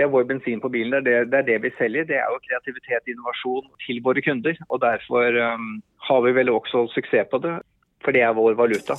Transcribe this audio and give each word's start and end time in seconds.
Det 0.00 0.06
er 0.06 0.12
vår 0.14 0.22
bensin 0.24 0.60
på 0.64 0.68
bilen. 0.72 1.04
Det 1.04 1.12
er 1.12 1.26
det, 1.28 1.30
det 1.32 1.38
er 1.38 1.48
det 1.48 1.56
vi 1.66 1.70
selger. 1.76 2.06
Det 2.08 2.16
er 2.16 2.30
jo 2.32 2.38
kreativitet 2.46 3.02
og 3.02 3.10
innovasjon 3.12 3.66
til 3.84 4.00
våre 4.06 4.22
kunder. 4.24 4.56
Og 4.72 4.80
derfor 4.80 5.36
um, 5.52 5.82
har 6.08 6.24
vi 6.24 6.32
vel 6.40 6.54
også 6.54 6.86
suksess 6.94 7.28
på 7.28 7.42
det, 7.44 7.58
for 8.00 8.16
det 8.16 8.24
er 8.24 8.32
vår 8.32 8.56
valuta. 8.56 8.96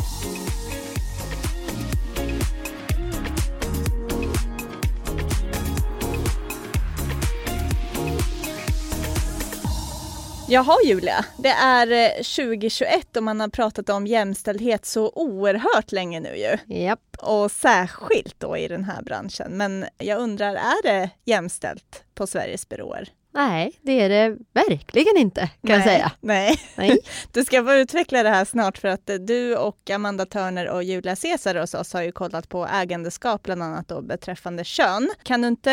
Jaha 10.52 10.78
Julia, 10.86 11.26
det 11.38 11.50
är 11.50 12.14
2021 12.16 13.18
och 13.18 13.24
man 13.24 13.40
har 13.40 13.48
pratat 13.48 13.90
om 13.90 14.08
jämställdhet 14.08 14.86
så 14.86 15.12
oerhört 15.16 15.92
länge 15.92 16.20
nu 16.20 16.36
ju. 16.36 16.76
Japp. 16.76 17.18
Och 17.20 17.52
särskilt 17.52 18.40
då 18.40 18.58
i 18.58 18.68
den 18.68 18.84
här 18.84 19.02
branschen. 19.02 19.58
Men 19.58 19.86
jag 19.98 20.20
undrar, 20.20 20.56
är 20.56 20.84
det 20.84 21.10
jämställt 21.26 22.04
på 22.16 22.28
Sveriges 22.28 22.70
byråer? 22.70 23.10
Nej, 23.34 23.80
det 23.82 24.00
är 24.00 24.10
det 24.10 24.38
verkligen 24.54 25.18
inte 25.18 25.42
kan 25.42 25.52
nej, 25.62 25.78
jag 25.78 25.84
säga. 25.84 26.12
Nej. 26.20 26.60
nej. 26.76 27.00
Du 27.34 27.44
ska 27.44 27.64
få 27.64 27.74
utveckla 27.74 28.24
det 28.24 28.30
här 28.30 28.46
snart 28.46 28.78
för 28.78 28.88
att 28.88 29.10
du 29.20 29.56
och 29.56 29.90
Amanda 29.90 30.26
Törner 30.26 30.70
och 30.70 30.84
Julia 30.84 31.16
Caesar 31.16 31.56
hos 31.56 31.74
oss 31.74 31.94
har 31.94 32.02
ju 32.02 32.12
kollat 32.12 32.50
på 32.50 32.68
ägandeskap 32.68 33.44
bland 33.44 33.64
annat 33.64 33.88
då 33.88 34.02
beträffande 34.02 34.64
kön. 34.64 35.10
Kan 35.24 35.42
du 35.42 35.48
inte 35.48 35.72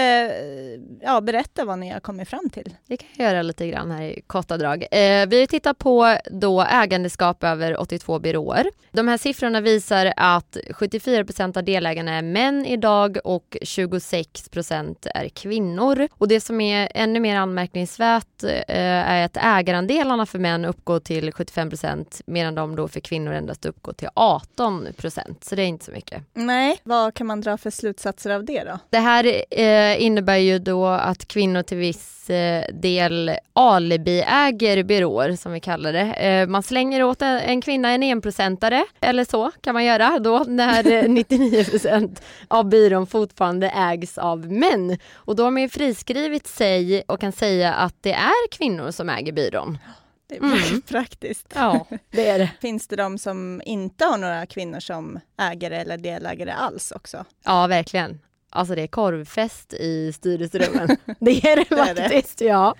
ja, 1.02 1.20
berätta 1.20 1.64
vad 1.64 1.78
ni 1.78 1.90
har 1.90 2.00
kommit 2.00 2.28
fram 2.28 2.50
till? 2.50 2.74
Det 2.86 2.96
kan 2.96 3.08
jag 3.16 3.32
göra 3.32 3.42
lite 3.42 3.68
grann 3.68 3.90
här 3.90 4.02
i 4.02 4.22
korta 4.26 4.56
drag. 4.56 4.82
Eh, 4.82 5.26
vi 5.28 5.40
har 5.40 5.46
tittat 5.46 5.78
på 5.78 6.16
då 6.30 6.62
ägandeskap 6.62 7.44
över 7.44 7.80
82 7.80 8.18
byråer. 8.18 8.70
De 8.92 9.08
här 9.08 9.16
siffrorna 9.16 9.60
visar 9.60 10.12
att 10.16 10.56
74 10.70 11.24
procent 11.24 11.56
av 11.56 11.64
delägarna 11.64 12.12
är 12.12 12.22
män 12.22 12.66
idag 12.66 13.18
och 13.24 13.56
26 13.62 14.48
procent 14.48 15.06
är 15.14 15.28
kvinnor. 15.28 16.08
Och 16.12 16.28
det 16.28 16.40
som 16.40 16.60
är 16.60 16.88
ännu 16.94 17.20
mer 17.20 17.36
anmärkningsvärt 17.48 18.44
eh, 18.44 19.10
är 19.10 19.24
att 19.24 19.36
ägarandelarna 19.36 20.26
för 20.26 20.38
män 20.38 20.64
uppgår 20.64 21.00
till 21.00 21.32
75 21.32 21.68
procent 21.70 22.20
medan 22.26 22.54
de 22.54 22.76
då 22.76 22.88
för 22.88 23.00
kvinnor 23.00 23.32
endast 23.32 23.66
uppgår 23.66 23.92
till 23.92 24.08
18 24.14 24.88
procent. 24.96 25.44
Så 25.44 25.54
det 25.54 25.62
är 25.62 25.66
inte 25.66 25.84
så 25.84 25.92
mycket. 25.92 26.22
Nej, 26.34 26.80
vad 26.82 27.14
kan 27.14 27.26
man 27.26 27.40
dra 27.40 27.56
för 27.56 27.70
slutsatser 27.70 28.30
av 28.30 28.44
det 28.44 28.64
då? 28.64 28.78
Det 28.90 28.98
här 28.98 29.42
eh, 29.50 30.02
innebär 30.02 30.36
ju 30.36 30.58
då 30.58 30.86
att 30.86 31.28
kvinnor 31.28 31.62
till 31.62 31.76
viss 31.76 32.30
eh, 32.30 32.64
del 32.74 33.30
alibiäger 33.52 34.82
byråer 34.82 35.36
som 35.36 35.52
vi 35.52 35.60
kallar 35.60 35.92
det. 35.92 36.46
Man 36.48 36.62
slänger 36.62 37.02
åt 37.02 37.22
en, 37.22 37.38
en 37.38 37.60
kvinna 37.60 37.90
en 37.90 38.02
enprocentare 38.02 38.84
eller 39.00 39.24
så 39.24 39.50
kan 39.60 39.74
man 39.74 39.84
göra 39.84 40.18
då 40.18 40.44
när 40.48 41.08
99 41.08 41.64
procent 41.64 42.22
av 42.48 42.68
byrån 42.68 43.06
fortfarande 43.06 43.70
ägs 43.70 44.18
av 44.18 44.52
män. 44.52 44.98
Och 45.14 45.36
då 45.36 45.44
har 45.44 45.50
man 45.50 45.62
ju 45.62 45.68
friskrivit 45.68 46.46
sig 46.46 47.02
och 47.06 47.20
kan 47.20 47.32
säga 47.38 47.74
att 47.74 47.94
det 48.00 48.12
är 48.12 48.48
kvinnor 48.50 48.90
som 48.90 49.08
äger 49.08 49.32
byrån. 49.32 49.78
Det 50.28 50.36
är 50.36 50.42
mm. 50.42 50.82
praktiskt. 50.82 51.52
Ja, 51.54 51.86
det 52.10 52.28
är 52.28 52.38
det. 52.38 52.50
Finns 52.60 52.88
det 52.88 52.96
de 52.96 53.18
som 53.18 53.62
inte 53.64 54.04
har 54.04 54.18
några 54.18 54.46
kvinnor 54.46 54.80
som 54.80 55.20
ägare 55.38 55.76
eller 55.76 55.98
delägare 55.98 56.50
alls 56.50 56.92
också? 56.92 57.24
Ja, 57.44 57.66
verkligen. 57.66 58.20
Alltså 58.50 58.74
det 58.74 58.82
är 58.82 58.86
korvfest 58.86 59.74
i 59.74 60.12
styrelserummen. 60.12 60.88
det 61.18 61.44
är 61.44 61.56
det 61.56 61.64
faktiskt, 61.64 62.40
ja. 62.40 62.74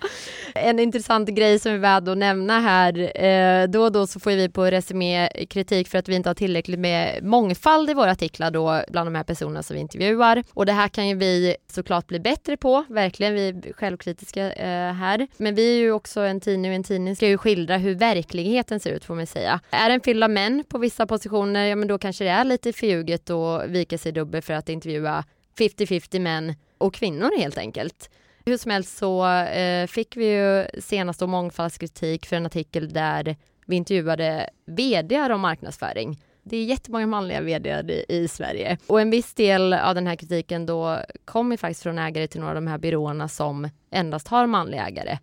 En 0.55 0.79
intressant 0.79 1.29
grej 1.29 1.59
som 1.59 1.71
är 1.71 1.77
värd 1.77 2.09
att 2.09 2.17
nämna 2.17 2.59
här, 2.59 3.23
eh, 3.23 3.67
då 3.67 3.83
och 3.83 3.91
då 3.91 4.07
så 4.07 4.19
får 4.19 4.31
vi 4.31 4.49
på 4.49 4.65
Resumé 4.65 5.29
kritik 5.49 5.87
för 5.87 5.97
att 5.97 6.09
vi 6.09 6.15
inte 6.15 6.29
har 6.29 6.33
tillräckligt 6.33 6.79
med 6.79 7.23
mångfald 7.23 7.89
i 7.89 7.93
våra 7.93 8.11
artiklar 8.11 8.51
då 8.51 8.81
bland 8.89 9.07
de 9.07 9.15
här 9.15 9.23
personerna 9.23 9.63
som 9.63 9.73
vi 9.73 9.79
intervjuar. 9.79 10.43
Och 10.53 10.65
det 10.65 10.71
här 10.71 10.87
kan 10.87 11.07
ju 11.07 11.15
vi 11.15 11.55
såklart 11.71 12.07
bli 12.07 12.19
bättre 12.19 12.57
på, 12.57 12.85
verkligen, 12.89 13.33
vi 13.33 13.47
är 13.47 13.73
självkritiska 13.73 14.53
eh, 14.53 14.93
här. 14.93 15.27
Men 15.37 15.55
vi 15.55 15.75
är 15.75 15.79
ju 15.79 15.91
också 15.91 16.21
en 16.21 16.39
tidning 16.39 16.71
och 16.71 16.75
en 16.75 16.83
tidning 16.83 17.15
ska 17.15 17.27
ju 17.27 17.37
skildra 17.37 17.77
hur 17.77 17.95
verkligheten 17.95 18.79
ser 18.79 18.91
ut 18.91 19.05
får 19.05 19.15
man 19.15 19.27
säga. 19.27 19.59
Är 19.69 19.89
den 19.89 20.01
fylld 20.01 20.23
av 20.23 20.29
män 20.29 20.63
på 20.69 20.77
vissa 20.77 21.07
positioner, 21.07 21.65
ja 21.65 21.75
men 21.75 21.87
då 21.87 21.97
kanske 21.97 22.23
det 22.23 22.29
är 22.29 22.43
lite 22.43 22.73
förljuget 22.73 23.29
att 23.29 23.69
vika 23.69 23.97
sig 23.97 24.11
dubbel 24.11 24.41
för 24.41 24.53
att 24.53 24.69
intervjua 24.69 25.23
50-50 25.59 26.19
män 26.19 26.55
och 26.77 26.93
kvinnor 26.93 27.37
helt 27.37 27.57
enkelt. 27.57 28.09
Hur 28.45 28.57
som 28.57 28.71
helst 28.71 28.97
så 28.97 29.27
eh, 29.27 29.87
fick 29.87 30.17
vi 30.17 30.25
ju 30.25 30.65
senast 30.81 31.21
mångfaldskritik 31.21 32.25
för 32.25 32.35
en 32.35 32.45
artikel 32.45 32.93
där 32.93 33.35
vi 33.65 33.75
intervjuade 33.75 34.49
vd 34.65 35.33
om 35.33 35.41
marknadsföring. 35.41 36.23
Det 36.43 36.57
är 36.57 36.63
jättemånga 36.63 37.07
manliga 37.07 37.41
vd 37.41 37.69
i, 37.69 38.05
i 38.15 38.27
Sverige 38.27 38.77
och 38.87 39.01
en 39.01 39.09
viss 39.09 39.33
del 39.33 39.73
av 39.73 39.95
den 39.95 40.07
här 40.07 40.15
kritiken 40.15 40.65
då 40.65 40.99
kommer 41.25 41.57
faktiskt 41.57 41.83
från 41.83 41.99
ägare 41.99 42.27
till 42.27 42.39
några 42.39 42.51
av 42.51 42.55
de 42.55 42.67
här 42.67 42.77
byråerna 42.77 43.27
som 43.27 43.69
endast 43.91 44.27
har 44.27 44.47
manliga 44.47 44.87
ägare 44.87 45.17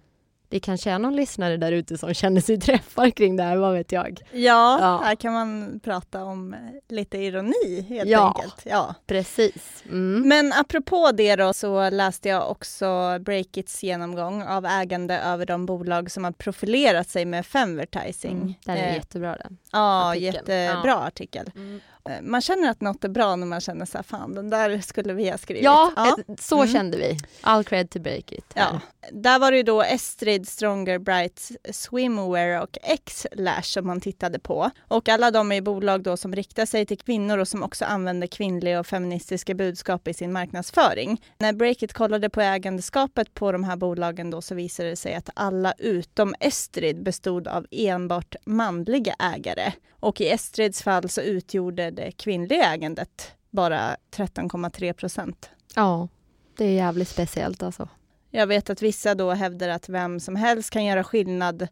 det 0.49 0.61
kanske 0.61 0.91
är 0.91 0.99
någon 0.99 1.17
lyssnare 1.17 1.57
där 1.57 1.73
ute 1.73 1.99
som 1.99 2.15
känner 2.15 2.41
sig 2.41 2.61
träffad 2.61 3.15
kring 3.15 3.37
det 3.37 3.43
här, 3.43 3.57
vad 3.57 3.73
vet 3.75 3.93
jag? 3.93 4.21
Ja, 4.33 4.79
ja. 4.81 5.01
här 5.05 5.15
kan 5.15 5.33
man 5.33 5.81
prata 5.81 6.25
om 6.25 6.55
eh, 6.55 6.59
lite 6.89 7.19
ironi 7.19 7.87
helt 7.89 8.11
ja, 8.11 8.35
enkelt. 8.37 8.63
Ja, 8.65 8.95
precis. 9.07 9.85
Mm. 9.85 10.29
Men 10.29 10.53
apropå 10.53 11.11
det 11.15 11.37
då 11.37 11.53
så 11.53 11.91
läste 11.91 12.29
jag 12.29 12.51
också 12.51 13.19
Breakits 13.21 13.83
genomgång 13.83 14.43
av 14.43 14.67
ägande 14.67 15.19
över 15.19 15.47
de 15.47 15.67
bolag 15.67 16.11
som 16.11 16.25
har 16.25 16.33
profilerat 16.33 17.09
sig 17.09 17.25
med 17.25 17.47
femvertising. 17.47 18.37
Mm, 18.37 18.55
den 18.65 18.77
är 18.77 18.89
eh, 18.89 18.95
jättebra 18.95 19.37
den. 19.37 19.59
Ja, 19.73 20.11
artikeln. 20.11 20.35
jättebra 20.35 20.91
ja. 20.91 21.07
artikel. 21.07 21.51
Mm. 21.55 21.81
Eh, 22.09 22.23
man 22.23 22.41
känner 22.41 22.71
att 22.71 22.81
något 22.81 23.05
är 23.05 23.09
bra 23.09 23.37
när 23.37 23.47
man 23.47 23.61
känner 23.61 23.87
så 23.87 23.99
här, 23.99 24.03
fan 24.03 24.35
den 24.35 24.51
där 24.51 24.81
skulle 24.81 25.13
vi 25.13 25.31
ha 25.31 25.39
skrivit. 25.39 25.65
Ja, 25.65 25.93
ja. 25.97 26.17
Så 26.39 26.57
mm. 26.57 26.69
kände 26.69 26.97
vi. 26.97 27.19
All 27.41 27.65
cred 27.65 27.91
to 27.91 27.99
break 27.99 28.33
it. 28.33 28.53
Ja. 28.55 28.81
Där 29.13 29.39
var 29.39 29.51
det 29.51 29.57
ju 29.57 29.63
då 29.63 29.83
Estrid, 29.83 30.49
Stronger, 30.49 30.99
Bright, 30.99 31.51
Swimwear 31.71 32.63
och 32.63 32.79
X-Lash 32.83 33.63
som 33.63 33.87
man 33.87 34.01
tittade 34.01 34.39
på. 34.39 34.71
Och 34.89 35.09
alla 35.09 35.31
de 35.31 35.53
är 35.53 35.61
bolag 35.61 36.03
då 36.03 36.17
som 36.17 36.35
riktar 36.35 36.67
sig 36.67 36.87
till 36.87 36.99
kvinnor 36.99 37.39
och 37.39 37.49
som 37.49 37.63
också 37.63 37.85
använder 37.85 38.27
kvinnliga 38.27 38.81
och 38.81 38.87
feministiska 38.87 39.55
budskap 39.55 40.09
i 40.09 40.15
sin 40.15 40.33
marknadsföring. 40.33 41.23
När 41.39 41.53
Breakit 41.53 41.93
kollade 41.93 42.31
på 42.31 42.41
ägandeskapet 42.41 43.35
på 43.35 43.53
de 43.53 43.65
här 43.65 43.77
bolagen 43.77 44.31
då 44.31 44.43
så 44.43 44.55
visade 44.55 44.89
det 44.89 44.97
sig 44.97 45.15
att 45.15 45.31
alla 45.35 45.73
utom 45.79 46.35
Estrid 46.41 47.03
bestod 47.03 47.49
av 47.49 47.67
enbart 47.71 48.35
manliga 48.45 49.15
ägare. 49.19 49.73
Och 50.01 50.21
i 50.21 50.29
Estrids 50.29 50.83
fall 50.83 51.09
så 51.09 51.21
utgjorde 51.21 51.91
det 51.97 52.13
kvinnliga 52.13 52.73
ägandet 52.75 53.33
bara 53.51 53.97
13,3 54.11 54.93
procent. 54.93 55.51
Ja, 55.75 56.09
det 56.57 56.65
är 56.65 56.73
jävligt 56.73 57.09
speciellt 57.09 57.63
alltså. 57.63 57.89
Jag 58.31 58.47
vet 58.47 58.71
att 58.71 58.83
vissa 58.83 59.15
då 59.15 59.31
hävdar 59.31 59.69
att 59.69 59.89
vem 59.89 60.21
som 60.21 60.37
helst 60.37 60.71
kan 60.71 60.85
göra 60.85 61.05
skillnad 61.05 61.69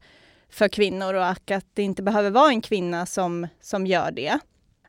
för 0.48 0.68
kvinnor 0.68 1.14
och 1.14 1.50
att 1.50 1.66
det 1.74 1.82
inte 1.82 2.02
behöver 2.02 2.30
vara 2.30 2.48
en 2.48 2.60
kvinna 2.60 3.06
som, 3.06 3.46
som 3.60 3.86
gör 3.86 4.10
det. 4.10 4.38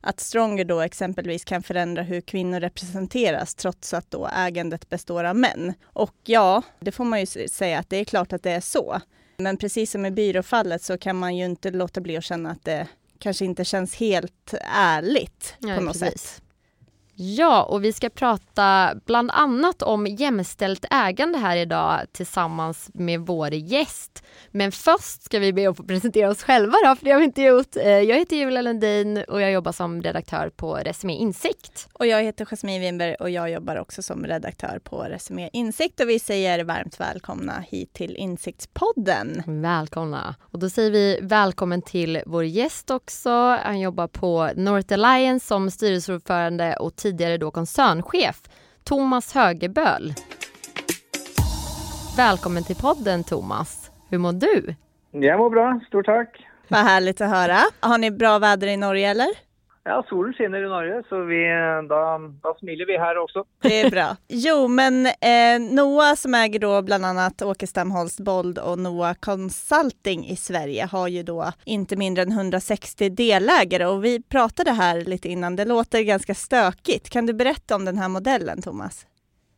Att 0.01 0.19
Stronger 0.19 0.66
då 0.66 0.81
exempelvis 0.81 1.44
kan 1.46 1.63
förändra 1.63 2.03
hur 2.03 2.22
kvinnor 2.22 2.59
representeras 2.59 3.56
trots 3.56 3.94
att 3.94 4.12
då 4.12 4.29
ägandet 4.35 4.90
består 4.90 5.23
av 5.23 5.35
män. 5.35 5.73
Och 5.84 6.16
ja, 6.23 6.62
det 6.79 6.91
får 6.91 7.06
man 7.06 7.19
ju 7.19 7.47
säga 7.47 7.79
att 7.79 7.90
det 7.90 7.97
är 7.97 8.06
klart 8.06 8.34
att 8.34 8.44
det 8.44 8.52
är 8.52 8.62
så. 8.62 9.02
Men 9.38 9.57
precis 9.57 9.91
som 9.91 10.06
i 10.06 10.12
byråfallet 10.12 10.81
så 10.81 10.97
kan 10.97 11.16
man 11.16 11.38
ju 11.38 11.46
inte 11.46 11.72
låta 11.72 12.02
bli 12.02 12.17
att 12.17 12.23
känna 12.23 12.52
att 12.52 12.66
det 12.66 12.88
kanske 13.19 13.45
inte 13.45 13.65
känns 13.65 13.95
helt 13.95 14.53
ärligt 14.71 15.55
ja, 15.59 15.75
på 15.75 15.81
något 15.81 15.99
precis. 15.99 16.21
sätt. 16.21 16.41
Ja, 17.17 17.63
och 17.63 17.83
vi 17.83 17.93
ska 17.93 18.09
prata 18.09 18.95
bland 19.05 19.31
annat 19.31 19.81
om 19.81 20.07
jämställt 20.07 20.85
ägande 20.91 21.37
här 21.37 21.57
idag 21.57 22.01
tillsammans 22.11 22.89
med 22.93 23.19
vår 23.19 23.53
gäst. 23.53 24.23
Men 24.51 24.71
först 24.71 25.23
ska 25.23 25.39
vi 25.39 25.53
be 25.53 25.69
att 25.69 25.77
få 25.77 25.83
presentera 25.83 26.29
oss 26.29 26.43
själva 26.43 26.77
då, 26.85 26.95
för 26.95 27.05
det 27.05 27.11
har 27.11 27.19
vi 27.19 27.25
inte 27.25 27.41
gjort. 27.41 27.75
Eh, 27.75 27.87
jag 27.87 28.17
heter 28.17 28.35
Julia 28.35 28.61
Lundin 28.61 29.23
och 29.27 29.41
jag 29.41 29.51
jobbar 29.51 29.71
som 29.71 30.01
redaktör 30.01 30.49
på 30.49 30.75
Resumé 30.75 31.13
Insikt. 31.13 31.87
Och 31.93 32.07
jag 32.07 32.23
heter 32.23 32.45
Jasmine 32.45 32.79
Winberg 32.79 33.15
och 33.15 33.29
jag 33.29 33.51
jobbar 33.51 33.75
också 33.75 34.01
som 34.01 34.25
redaktör 34.25 34.79
på 34.79 35.03
Resumé 35.03 35.49
Insikt 35.53 35.99
och 35.99 36.09
vi 36.09 36.19
säger 36.19 36.63
varmt 36.63 36.99
välkomna 36.99 37.63
hit 37.72 37.93
till 37.93 38.16
Insiktspodden. 38.16 39.43
Välkomna! 39.45 40.35
Och 40.41 40.59
då 40.59 40.69
säger 40.69 40.91
vi 40.91 41.19
välkommen 41.22 41.81
till 41.81 42.22
vår 42.25 42.43
gäst 42.43 42.91
också. 42.91 43.29
Han 43.63 43.79
jobbar 43.79 44.07
på 44.07 44.49
North 44.55 44.93
Alliance 44.93 45.47
som 45.47 45.72
styrelseordförande 45.72 46.75
och 46.75 46.95
tidigare 47.05 47.37
då 47.37 47.52
koncernchef, 47.52 48.41
Thomas 48.84 49.34
Högerböl. 49.34 50.13
Välkommen 52.17 52.63
till 52.63 52.75
podden 52.75 53.23
Thomas. 53.23 53.91
Hur 54.09 54.17
mår 54.17 54.31
du? 54.31 54.75
Jag 55.11 55.40
mår 55.40 55.49
bra, 55.49 55.79
stort 55.87 56.05
tack. 56.05 56.46
Vad 56.67 56.79
härligt 56.79 57.22
att 57.22 57.29
höra. 57.29 57.57
Har 57.79 57.97
ni 57.97 58.11
bra 58.11 58.40
väder 58.40 58.67
i 58.67 58.78
Norge 58.78 59.09
eller? 59.09 59.28
Ja, 59.87 60.05
solen 60.09 60.34
skinner 60.34 60.64
i 60.64 60.67
Norge, 60.67 61.03
så 61.09 61.22
vi, 61.23 61.47
da, 61.90 62.17
da 62.43 62.55
smiler 62.59 62.85
vi 62.85 62.97
här 62.97 63.17
också. 63.17 63.43
Det 63.61 63.82
är 63.82 63.91
bra. 63.91 64.17
Jo, 64.28 64.67
men 64.67 65.05
eh, 65.05 65.76
Noah 65.76 66.16
som 66.16 66.34
äger 66.34 66.59
då 66.59 66.82
bland 66.82 67.05
annat 67.05 67.41
Åkestam 67.41 67.91
Holst 67.91 68.20
Bold 68.20 68.58
och 68.59 68.79
Noah 68.79 69.14
Consulting 69.14 70.28
i 70.28 70.35
Sverige 70.35 70.85
har 70.85 71.08
ju 71.08 71.23
då 71.23 71.52
inte 71.66 71.96
mindre 71.96 72.23
än 72.23 72.32
160 72.32 73.09
delägare 73.09 73.85
och 73.85 74.05
vi 74.05 74.23
pratade 74.23 74.72
här 74.72 75.02
lite 75.02 75.29
innan. 75.29 75.55
Det 75.55 75.66
låter 75.66 76.02
ganska 76.02 76.34
stökigt. 76.34 77.09
Kan 77.09 77.26
du 77.26 77.34
berätta 77.34 77.76
om 77.76 77.85
den 77.85 77.97
här 77.97 78.09
modellen, 78.09 78.61
Thomas? 78.61 79.05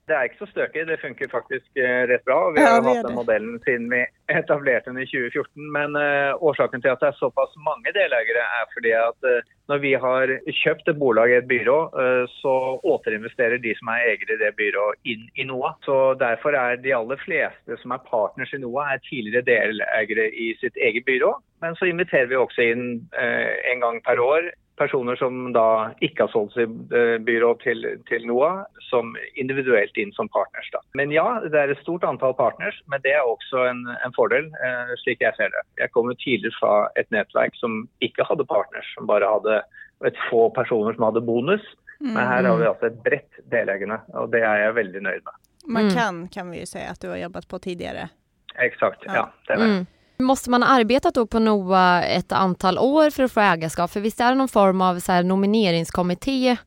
Det 0.08 0.16
er 0.16 0.28
ikke 0.30 0.40
så 0.46 0.48
støkig. 0.54 0.86
Det 0.88 1.00
funker 1.02 1.28
faktisk 1.32 1.80
eh, 1.84 2.04
rett 2.08 2.24
bra. 2.28 2.38
Vi 2.56 2.62
Ja, 2.62 2.78
har 2.78 2.80
gjør 2.80 2.88
hatt 2.88 3.08
den 3.10 3.18
modellen 3.18 3.58
siden 3.66 3.90
vi 3.92 4.06
etablerte 4.32 4.92
den 4.94 5.02
i 5.04 5.08
2014. 5.10 5.66
Men 5.76 5.98
eh, 6.00 6.32
årsaken 6.48 6.84
til 6.84 6.94
at 6.94 7.02
det 7.04 7.10
er 7.10 7.18
såpass 7.20 7.56
mange 7.66 7.92
deleiere, 7.96 8.46
er 8.60 8.70
fordi 8.72 8.94
at 8.96 9.28
eh, 9.28 9.50
når 9.68 9.82
vi 9.84 9.92
har 10.00 10.32
kjøpt 10.62 10.88
et 10.88 11.00
bolag 11.02 11.34
i 11.34 11.40
et 11.42 11.50
byrå, 11.50 11.80
eh, 12.04 12.24
så 12.40 12.54
återinvesterer 12.88 13.60
de 13.64 13.74
som 13.80 13.92
er 13.92 14.06
eiere 14.14 14.38
i 14.38 14.40
det 14.46 14.54
byrået, 14.62 15.02
inn 15.12 15.28
i 15.36 15.48
NOA. 15.50 15.74
Så 15.84 15.98
derfor 16.22 16.56
er 16.56 16.80
de 16.80 16.96
aller 16.96 17.20
fleste 17.26 17.80
som 17.82 17.92
er 17.92 18.06
partners 18.08 18.54
i 18.56 18.62
NOA, 18.64 18.94
er 18.94 19.04
tidligere 19.10 19.44
deleiere 19.50 20.30
i 20.32 20.54
sitt 20.62 20.80
eget 20.80 21.04
byrå. 21.10 21.34
Men 21.66 21.76
så 21.76 21.90
inviterer 21.92 22.32
vi 22.32 22.40
også 22.40 22.64
inn 22.72 22.88
eh, 23.20 23.60
en 23.74 23.84
gang 23.84 24.00
per 24.08 24.24
år 24.24 24.54
personer 24.78 25.16
som 25.20 25.52
da 25.56 25.92
ikke 26.06 26.26
har 26.26 26.32
solgt 26.34 26.54
sitt 26.58 26.94
eh, 26.94 27.16
byrå 27.26 27.54
til, 27.64 27.84
til 28.10 28.28
NOA, 28.30 28.66
som 28.90 29.16
individuelt 29.36 29.98
inn 29.98 30.14
som 30.16 30.30
partners. 30.30 30.70
Da. 30.74 30.80
Men 30.98 31.12
ja, 31.12 31.26
det 31.44 31.58
er 31.60 31.74
et 31.74 31.82
stort 31.82 32.06
antall 32.08 32.36
partners, 32.38 32.78
men 32.88 33.02
det 33.04 33.16
er 33.18 33.26
også 33.26 33.66
en, 33.72 33.82
en 34.06 34.14
fordel, 34.16 34.52
eh, 34.64 34.94
slik 35.04 35.22
jeg 35.26 35.34
ser 35.40 35.50
det. 35.56 35.64
Jeg 35.82 35.92
kommer 35.96 36.14
tidligere 36.22 36.56
fra 36.60 36.76
et 36.96 37.10
nettverk 37.12 37.58
som 37.58 37.88
ikke 38.06 38.28
hadde 38.30 38.46
partners, 38.48 38.88
som 38.96 39.10
bare 39.10 39.28
hadde 39.34 39.60
et 40.06 40.18
få 40.30 40.48
personer 40.54 40.94
som 40.96 41.08
hadde 41.10 41.26
bonus. 41.26 41.66
Men 42.00 42.22
her 42.30 42.46
har 42.46 42.58
vi 42.62 42.66
altså 42.70 42.92
et 42.92 42.98
bredt 43.02 43.40
delägande 43.50 43.96
og 44.14 44.30
det 44.30 44.44
er 44.46 44.60
jeg 44.68 44.76
veldig 44.78 45.02
nøyd 45.02 45.24
med. 45.26 45.38
Man 45.68 45.84
Mm. 45.90 45.96
kan, 45.96 46.28
kan 46.28 46.52
vi 46.52 46.60
ju 46.60 46.66
säga 46.66 46.90
att 46.92 47.02
du 47.02 47.10
har 47.10 47.18
jobbat 47.18 47.48
på 47.48 47.60
tidigare. 47.60 48.10
Exakt, 48.56 49.02
Ja. 49.06 49.14
ja. 49.16 49.30
det 49.48 49.54
er 49.54 49.58
det. 49.58 49.66
Mm. 49.74 49.86
Måste 50.20 50.50
man 50.50 50.64
ha 50.64 50.70
arbetat 50.80 51.14
då 51.14 51.28
på 51.28 51.40
NOA 51.40 52.04
ett 52.04 52.32
antal 52.32 52.78
år 52.78 53.10
för 53.10 53.24
att 53.24 53.32
få 53.32 53.40
ägarskap? 53.40 53.92
För 53.92 54.00
visst 54.00 54.22
är 54.22 54.30
det 54.30 54.36
någon 54.36 54.48
form 54.48 54.82
av 54.82 54.96
så 55.00 55.12
här 55.12 55.24
nomineringskommitté 55.24 56.58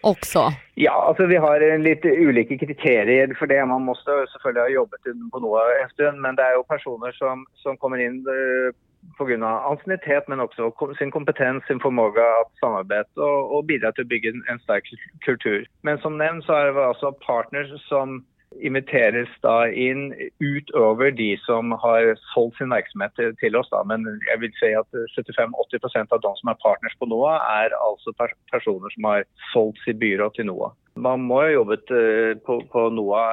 också? 0.00 0.52
Ja, 0.74 1.04
alltså 1.08 1.26
vi 1.26 1.36
har 1.36 1.78
lite 1.78 2.08
olika 2.10 2.58
kriterier 2.58 3.34
för 3.38 3.46
det. 3.46 3.66
Man 3.66 3.82
måste 3.82 4.10
såklart 4.28 4.56
ha 4.56 4.68
jobbat 4.68 5.00
på 5.32 5.38
NOA 5.38 5.62
en 5.82 5.88
stund, 5.88 6.20
men 6.20 6.36
det 6.36 6.42
är 6.42 6.56
ju 6.56 6.62
personer 6.62 7.12
som, 7.12 7.46
som 7.54 7.76
kommer 7.76 7.98
eh, 7.98 8.72
på 9.18 9.24
grund 9.24 9.44
av 9.44 9.72
ansiennitet, 9.72 10.28
men 10.28 10.40
också 10.40 10.72
sin 10.98 11.10
kompetens, 11.10 11.64
sin 11.64 11.80
förmåga 11.80 12.22
att 12.22 12.58
samarbeta 12.60 13.20
och, 13.20 13.56
och 13.56 13.64
bidra 13.64 13.92
till 13.92 14.02
att 14.02 14.08
bygga 14.08 14.30
en, 14.30 14.42
en 14.48 14.80
kultur. 15.20 15.66
Men 15.82 15.98
som 15.98 16.18
nämnts 16.18 16.46
så 16.46 16.52
är 16.52 16.72
det 16.72 16.86
alltså 16.86 17.12
partners 17.12 17.88
som 17.88 18.24
inviteres 18.58 19.28
da 19.44 19.68
inn 19.70 20.10
utover 20.42 21.10
de 21.10 21.36
som 21.44 21.72
har 21.82 22.14
solgt 22.34 22.58
sin 22.58 22.74
virksomhet 22.74 23.14
til, 23.40 23.56
oss. 23.56 23.70
Da. 23.70 23.82
Men 23.86 24.04
jeg 24.26 24.42
vil 24.42 24.52
si 24.58 24.72
at 24.74 25.00
75-80% 25.14 26.14
av 26.16 26.22
de 26.24 26.34
som 26.40 26.52
er 26.52 26.60
partners 26.64 26.96
på 26.98 27.08
NOA, 27.10 27.38
er 27.62 27.76
altså 27.78 28.14
per 28.18 28.34
personer 28.50 28.92
som 28.96 29.08
har 29.10 29.26
solgt 29.52 29.82
sitt 29.86 30.00
byrå 30.02 30.30
til 30.34 30.50
NOA. 30.50 30.72
Man 31.00 31.26
må 31.30 31.42
ha 31.44 31.50
jobbet 31.52 31.92
eh, 31.94 32.32
på, 32.46 32.58
på 32.72 32.86
NOA 32.92 33.24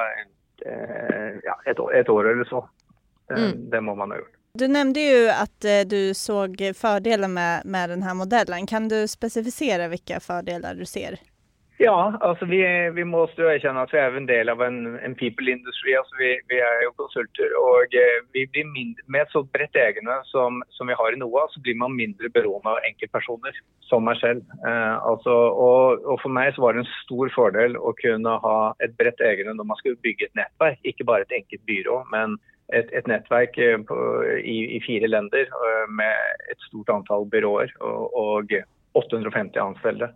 eh, 0.64 1.38
ja, 1.44 1.58
ett, 1.66 1.80
år, 1.80 1.94
ett 1.98 2.08
år 2.08 2.32
eller 2.32 2.48
så. 2.48 2.62
Eh, 3.30 3.38
Mm. 3.38 3.70
Det 3.70 3.80
må 3.80 3.94
man 3.94 4.10
ha 4.10 4.18
gjort. 4.18 4.34
Du 4.52 4.68
nämnde 4.68 5.00
ju 5.00 5.28
att 5.28 5.64
du 5.86 6.14
såg 6.14 6.72
fördelar 6.74 7.28
med, 7.28 7.62
med 7.64 7.90
den 7.90 8.02
här 8.02 8.14
modellen. 8.14 8.66
Kan 8.66 8.88
du 8.88 9.08
specificera 9.08 9.88
vilka 9.88 10.20
fördelar 10.20 10.74
du 10.74 10.84
ser? 10.84 11.18
Ja, 11.80 12.18
alltså 12.20 12.44
vi, 12.44 12.90
vi 12.94 13.04
måste 13.04 13.42
ju 13.42 13.48
erkänna 13.48 13.82
att 13.82 13.94
vi 13.94 13.98
är 13.98 14.16
en 14.16 14.26
del 14.26 14.48
av 14.48 14.62
en, 14.62 14.98
en 14.98 15.14
people 15.14 15.50
industry. 15.50 15.94
Alltså 15.94 16.14
Vi, 16.18 16.40
vi 16.48 16.60
är 16.60 16.82
ju 16.82 16.90
konsulter. 16.96 17.48
och 17.64 17.94
eh, 17.94 18.18
vi 18.32 18.46
blir 18.46 18.64
mindre, 18.64 19.02
Med 19.06 19.22
ett 19.22 19.30
så 19.30 19.42
brett 19.42 19.76
ägande 19.76 20.20
som, 20.24 20.62
som 20.68 20.86
vi 20.86 20.94
har 20.94 21.12
i 21.12 21.16
NOA, 21.16 21.46
så 21.50 21.60
blir 21.60 21.74
man 21.74 21.96
mindre 21.96 22.28
beroende 22.28 22.68
av 22.68 22.78
enkelpersoner 22.88 23.52
som 23.80 24.04
meg 24.04 24.16
själv. 24.16 24.42
Eh, 24.66 24.96
alltså, 24.96 25.30
och, 25.66 25.92
och, 26.12 26.20
för 26.20 26.28
mig 26.28 26.52
så 26.54 26.62
var 26.62 26.72
det 26.72 26.80
en 26.80 26.94
stor 27.04 27.28
fördel 27.28 27.76
att 27.76 27.96
kunna 27.96 28.36
ha 28.36 28.74
ett 28.78 28.96
brett 28.96 29.20
ägande 29.20 29.54
när 29.54 29.64
man 29.64 29.76
skulle 29.76 29.96
bygga 29.96 30.26
ett 30.26 30.34
nätverk, 30.34 30.78
inte 30.82 31.04
bara 31.04 31.22
ett 31.22 31.32
enkelt 31.32 31.66
byrå, 31.66 32.06
men 32.10 32.38
ett, 32.72 32.92
ett 32.92 33.06
nätverk 33.06 33.58
eh, 33.58 33.78
på, 33.78 34.24
i, 34.44 34.76
i 34.76 34.80
fyra 34.86 35.06
länder 35.06 35.40
eh, 35.40 35.90
med 35.90 36.16
ett 36.52 36.60
stort 36.68 36.88
antal 36.88 37.26
byråer 37.26 37.74
och, 37.80 38.36
och 38.38 38.44
850 38.92 39.58
anställda. 39.58 40.08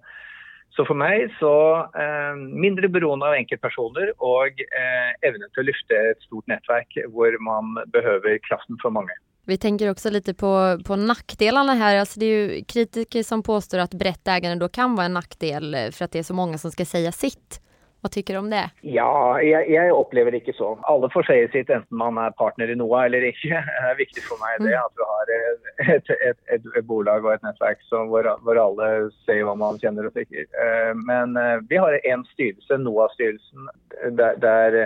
Så 0.77 0.85
för 0.85 0.95
mig, 0.95 1.37
så 1.39 1.79
eh, 1.79 2.37
mindre 2.37 2.89
beroende 2.89 3.27
av 3.27 3.33
enkelpersoner 3.33 4.13
och 4.17 4.47
eh, 4.47 5.29
evnen 5.29 5.51
till 5.51 5.61
att 5.61 5.67
lyfta 5.67 5.95
ett 6.11 6.23
stort 6.23 6.47
nätverk 6.47 6.89
där 6.95 7.39
man 7.39 7.91
behöver 7.93 8.39
kraften 8.49 8.77
för 8.83 8.91
många. 8.91 9.13
Vi 9.47 9.59
tänker 9.59 9.91
också 9.91 10.11
lite 10.11 10.35
på, 10.35 10.79
på 10.87 10.97
nackdelarna 10.97 11.75
här. 11.75 11.97
Alltså 11.97 12.21
det 12.21 12.27
är 12.27 12.37
ju 12.37 12.65
kritiker 12.65 13.23
som 13.23 13.43
påstår 13.43 13.79
att 13.79 13.95
brett 13.95 14.29
ägande 14.29 14.65
då 14.65 14.69
kan 14.69 14.97
vara 14.97 15.07
en 15.07 15.15
nackdel 15.15 15.77
för 15.93 16.05
att 16.05 16.13
det 16.13 16.19
är 16.19 16.23
så 16.23 16.35
många 16.35 16.59
som 16.59 16.71
ska 16.71 16.85
säga 16.85 17.13
sitt. 17.13 17.61
Vad 18.03 18.11
tycker 18.13 18.35
du 18.35 18.39
om 18.41 18.51
det? 18.51 18.65
Ja, 18.83 19.39
jeg, 19.41 19.69
jeg 19.71 19.93
opplever 19.95 20.35
det 20.35 20.41
ikke 20.43 20.57
så. 20.59 20.73
Alle 20.91 21.07
får 21.15 21.27
si 21.29 21.37
sitt 21.53 21.69
enten 21.71 21.99
man 22.01 22.17
er 22.19 22.33
partner 22.35 22.73
i 22.73 22.75
noe 22.79 23.05
eller 23.07 23.23
ikke. 23.29 23.61
Det 23.79 23.91
er 23.93 23.99
viktig 24.01 24.25
for 24.27 24.41
meg 24.43 24.59
det 24.65 24.73
at 24.75 24.97
vi 24.99 25.07
har 25.07 25.31
et, 25.37 26.11
et, 26.19 26.41
et, 26.57 26.67
et 26.81 26.89
bolag 26.89 27.23
og 27.25 27.37
et 27.37 27.47
nettverk 27.47 27.79
som, 27.87 28.11
hvor 28.11 28.27
alle 28.59 28.89
sier 29.23 29.47
hva 29.47 29.55
man 29.61 29.79
kjenner 29.83 30.09
og 30.11 30.17
tykker. 30.19 30.49
Eh, 30.65 30.91
Men 31.07 31.37
eh, 31.39 31.61
vi 31.71 31.79
har 31.79 31.95
en 32.03 32.25
styrelse, 32.33 32.81
NOA-styrelsen, 32.83 33.71
der, 34.19 34.35
der 34.43 34.79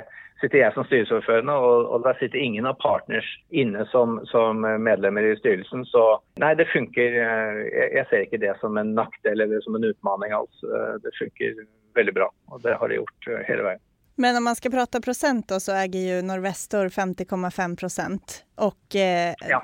sitter 0.43 0.59
jeg 0.61 0.75
som 0.77 0.85
styresordførende, 0.85 1.55
og, 1.57 1.87
og 1.97 2.05
der 2.05 2.19
sitter 2.21 2.37
ingen 2.45 2.69
av 2.69 2.77
partners 2.83 3.25
inne 3.49 3.87
som, 3.89 4.19
som 4.29 4.61
medlemmer 4.61 5.25
i 5.25 5.33
styrelsen. 5.41 5.87
Så 5.89 6.05
nei, 6.45 6.53
det 6.61 6.69
funker. 6.75 7.17
eh, 7.25 7.63
Jeg, 7.73 7.89
jeg 7.97 8.07
ser 8.13 8.27
ikke 8.29 8.43
det 8.45 8.53
som 8.61 8.77
en 8.77 8.93
nackdel 9.01 9.41
eller 9.47 9.65
som 9.65 9.81
en 9.81 9.89
utmaning 9.89 10.37
alls. 10.37 10.61
Det 11.01 11.17
funker 11.17 11.65
veldig 11.97 12.15
bra, 12.15 12.31
og 12.47 12.63
det 12.63 12.75
har 12.81 12.89
det 12.89 12.95
gjort 13.01 13.29
eh, 13.29 13.43
hele 13.49 13.63
veien. 13.63 13.81
Men 14.19 14.37
om 14.37 14.45
man 14.45 14.57
ska 14.57 14.71
prata 14.71 15.01
procent 15.01 15.49
då 15.49 15.61
så 15.61 15.73
äger 15.73 15.99
ju 16.01 16.23
Norvestor 16.23 16.89
50,5 16.89 17.77
procent 17.77 18.45
och 18.55 18.97
eh, 18.97 19.35
Ja. 19.49 19.63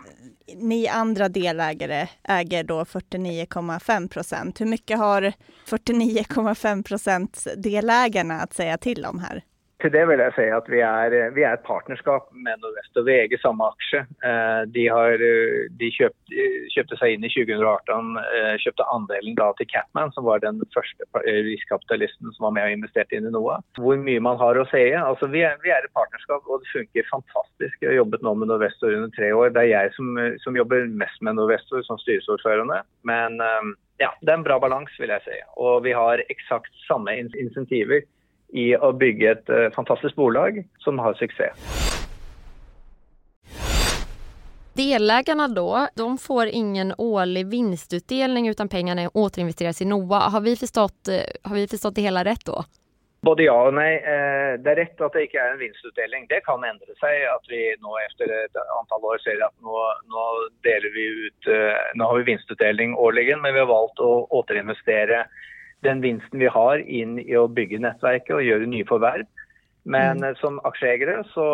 ni 0.57 0.89
andra 0.89 1.29
delägare 1.29 2.09
äger 2.25 2.65
då 2.65 2.85
49,5 2.85 4.09
procent. 4.09 4.61
Hur 4.61 4.67
mycket 4.67 4.99
har 4.99 5.33
49,5 5.69 6.83
procent 6.83 7.47
delägarna 7.57 8.41
att 8.41 8.55
säga 8.55 8.79
till 8.79 9.05
om 9.07 9.19
här? 9.19 9.45
Till 9.83 9.93
det 9.93 10.07
vill 10.07 10.19
jag 10.19 10.35
säga 10.35 10.57
att 10.57 10.69
vi 10.69 10.81
är 10.81 11.11
eh, 11.13 11.33
vi 11.33 11.43
är 11.43 11.55
ett 11.55 11.63
partnerskap 11.63 12.31
med 12.33 12.61
Nordväst 12.61 12.97
och 12.97 13.09
vi 13.09 13.21
äger 13.21 13.39
samma 13.39 13.69
aktie. 13.69 14.01
Eh, 14.31 14.63
de, 14.67 14.89
har, 14.89 15.13
eh, 15.13 15.71
de 15.71 15.91
köpt, 15.91 16.23
köpte 16.75 16.97
sig 16.97 17.15
in 17.15 17.25
i 17.25 17.31
2018, 17.31 18.19
köpte 18.59 18.83
andelen 18.83 19.35
då 19.35 19.55
till 19.57 19.67
Capman, 19.67 20.13
som 20.13 20.25
var 20.25 20.39
den 20.39 20.63
första 20.75 21.05
riskkapitalisten 21.53 22.33
som 22.33 22.45
var 22.45 22.51
med 22.51 22.65
och 22.65 22.71
investerade 22.71 23.17
in 23.17 23.27
i 23.27 23.31
NOA. 23.31 23.63
Hur 23.79 23.97
mycket 23.97 24.23
man 24.23 24.37
har 24.37 24.57
att 24.57 24.71
säga, 24.71 25.05
alltså 25.05 25.27
vi, 25.27 25.43
är 25.43 25.57
vi 25.63 25.71
är 25.71 25.85
ett 25.85 25.93
partnerskap, 25.93 26.43
och 26.47 26.61
det 26.61 26.79
funkar 26.79 27.03
fantastiskt. 27.11 27.77
Jag 27.81 27.91
har 27.91 27.95
jobbat 27.95 28.23
med 28.23 28.49
Nordväst 28.49 28.83
under 28.83 29.09
tre 29.09 29.33
år. 29.33 29.51
Det 29.51 29.61
är 29.61 29.65
jag 29.65 29.95
som, 29.95 30.37
som 30.39 30.57
jobbar 30.57 30.77
mest 30.77 31.21
med 31.21 31.35
Nordväst 31.35 31.69
som 31.83 31.99
styrelseordförande. 31.99 32.83
Men 33.03 33.33
ja, 33.97 34.15
det 34.21 34.31
är 34.31 34.37
en 34.37 34.43
bra 34.43 34.59
balans 34.59 34.91
vill 34.99 35.11
jag 35.11 35.23
säga 35.23 35.45
och 35.57 35.87
vi 35.87 35.93
har 35.93 36.25
exakt 36.29 36.75
samma 36.89 37.15
in- 37.15 37.33
i 38.53 38.73
å 38.77 38.93
bygge 38.93 39.31
et 39.31 39.51
eh, 39.51 39.71
fantastisk 39.73 40.17
bolag 40.17 40.63
som 40.85 40.99
har 40.99 41.15
suksess. 41.15 41.57
Delägarna 44.75 45.49
då, 45.49 45.87
de 45.95 46.19
får 46.19 46.47
ingen 46.47 46.95
årlig 46.99 47.47
vinstutdelning 47.47 48.49
utan 48.49 48.69
pengarna 48.69 49.11
återinvesteras 49.15 49.83
i 49.83 49.85
NOA. 49.85 50.19
Har 50.19 50.41
vi 50.41 50.57
förstått, 50.57 51.09
eh, 51.09 51.49
har 51.49 51.55
vi 51.55 51.69
förstått 51.69 51.95
det 51.95 52.03
hela 52.03 52.25
rätt 52.25 52.45
då? 52.47 52.65
Både 53.23 53.45
ja 53.45 53.55
og 53.69 53.75
nei. 53.75 53.95
Eh, 53.95 54.59
Det 54.59 54.71
er 54.71 54.77
rett 54.77 55.01
at 55.01 55.13
det 55.13 55.23
ikke 55.29 55.39
er 55.41 55.53
en 55.53 55.61
vinstutdeling. 55.61 56.27
Det 56.29 56.41
kan 56.45 56.65
endre 56.65 56.95
seg. 57.01 57.23
At 57.35 57.45
vi 57.49 57.61
nå 57.81 57.93
etter 58.01 58.33
et 58.45 58.57
antall 58.81 59.05
år 59.13 59.21
ser 59.25 59.45
at 59.47 59.55
nå, 59.63 59.77
nå 60.13 60.25
deler 60.67 60.91
vi 60.93 61.05
ut 61.27 61.49
Nå 61.95 62.05
har 62.05 62.19
vi 62.19 62.33
vinstutdeling 62.33 62.97
årlig, 62.97 63.31
men 63.39 63.55
vi 63.55 63.61
har 63.63 63.71
valgt 63.71 64.01
å 64.01 64.27
återinvestere 64.29 65.25
den 65.83 66.01
vinsten 66.01 66.39
vi 66.43 66.47
har 66.51 66.79
inn 66.87 67.19
i 67.19 67.37
å 67.37 67.49
bygge 67.49 67.81
nettverket 67.83 68.37
og 68.37 68.45
gjøre 68.47 68.67
nye 68.71 68.87
forverv. 68.89 69.27
Men 69.85 70.23
eh, 70.23 70.37
som 70.39 70.61
aksjeeiere 70.69 71.25
så, 71.33 71.47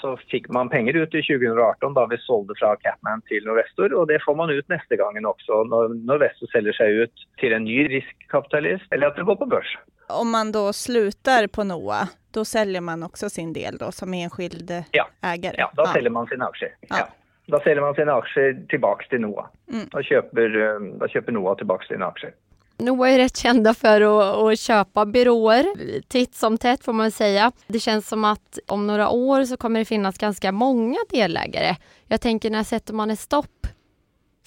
så 0.00 0.14
fikk 0.30 0.48
man 0.48 0.70
penger 0.72 0.96
ut 0.96 1.14
i 1.14 1.20
2018 1.20 1.92
da 1.96 2.06
vi 2.08 2.16
solgte 2.24 2.56
fra 2.56 2.70
Capman 2.80 3.20
til 3.28 3.44
Norvestor, 3.44 3.92
og 3.92 4.08
det 4.08 4.22
får 4.24 4.38
man 4.38 4.52
ut 4.54 4.68
neste 4.72 4.96
gangen 4.96 5.28
også 5.28 5.60
når 5.68 5.92
Norvestor 6.08 6.48
selger 6.54 6.76
seg 6.78 7.02
ut 7.04 7.26
til 7.42 7.52
en 7.52 7.66
ny 7.68 7.82
riskkapitalist, 7.92 8.88
eller 8.96 9.12
at 9.12 9.20
det 9.20 9.26
går 9.28 9.36
på 9.42 9.50
børs. 9.52 9.74
Om 10.08 10.30
man 10.30 10.52
då 10.52 10.72
slutar 10.72 11.46
på 11.46 11.64
NOA, 11.64 12.08
då 12.32 12.44
säljer 12.44 12.80
man 12.80 13.02
också 13.02 13.28
sin 13.30 13.52
del 13.52 13.76
då 13.76 13.92
som 13.92 14.14
enskild 14.14 14.70
Ja. 14.92 15.06
ägare? 15.22 15.54
Ja, 15.58 15.70
da 15.76 15.86
selger 15.92 16.10
man 16.10 16.26
sine 16.26 16.44
aksjer. 16.44 16.72
Ja. 16.80 16.96
Ja. 16.98 17.06
Da 17.46 17.60
selger 17.60 17.80
man 17.80 17.94
sine 17.94 18.12
aksjer 18.12 18.56
tilbake 18.70 19.08
til 19.08 19.20
NOA. 19.20 19.44
Mm. 19.72 19.84
Da, 19.92 20.02
kjøper, 20.02 20.56
eh, 20.62 20.86
da 21.00 21.06
kjøper 21.08 21.32
NOA 21.32 21.54
tilbake 21.60 21.86
sine 21.86 22.06
aksjer. 22.06 22.32
NOA 22.78 23.10
är 23.10 23.18
rätt 23.18 23.36
kända 23.36 23.74
för 23.74 24.00
att, 24.00 24.52
att 24.52 24.60
köpa 24.60 25.06
byråer 25.06 25.66
titt 26.08 26.34
som 26.34 26.58
tätt 26.58 26.84
får 26.84 26.92
man 26.92 27.10
säga. 27.10 27.52
Det 27.66 27.80
känns 27.80 28.08
som 28.08 28.24
att 28.24 28.58
om 28.66 28.86
några 28.86 29.08
år 29.08 29.44
så 29.44 29.56
kommer 29.56 29.78
det 29.78 29.84
finnas 29.84 30.18
ganska 30.18 30.52
många 30.52 30.98
delägare. 31.10 31.76
Jag 32.06 32.20
tänker 32.20 32.50
när 32.50 32.64
sätter 32.64 32.94
man 32.94 33.10
ett 33.10 33.20
stopp 33.20 33.66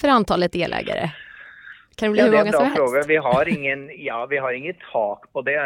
för 0.01 0.07
antalet 0.07 0.51
delägare? 0.51 1.11
Kan 1.99 2.09
det 2.09 2.11
bli 2.11 2.19
ja, 2.19 2.25
hur 2.25 2.37
många 2.37 2.51
som 2.51 2.65
helst? 2.65 2.77
Fråga. 2.77 3.03
Vi 3.07 3.17
har 3.17 3.49
ingen, 3.49 3.89
ja, 3.97 4.25
vi 4.25 4.37
har 4.37 4.51
inget 4.51 4.79
tak 4.91 5.33
på 5.33 5.41
det. 5.41 5.57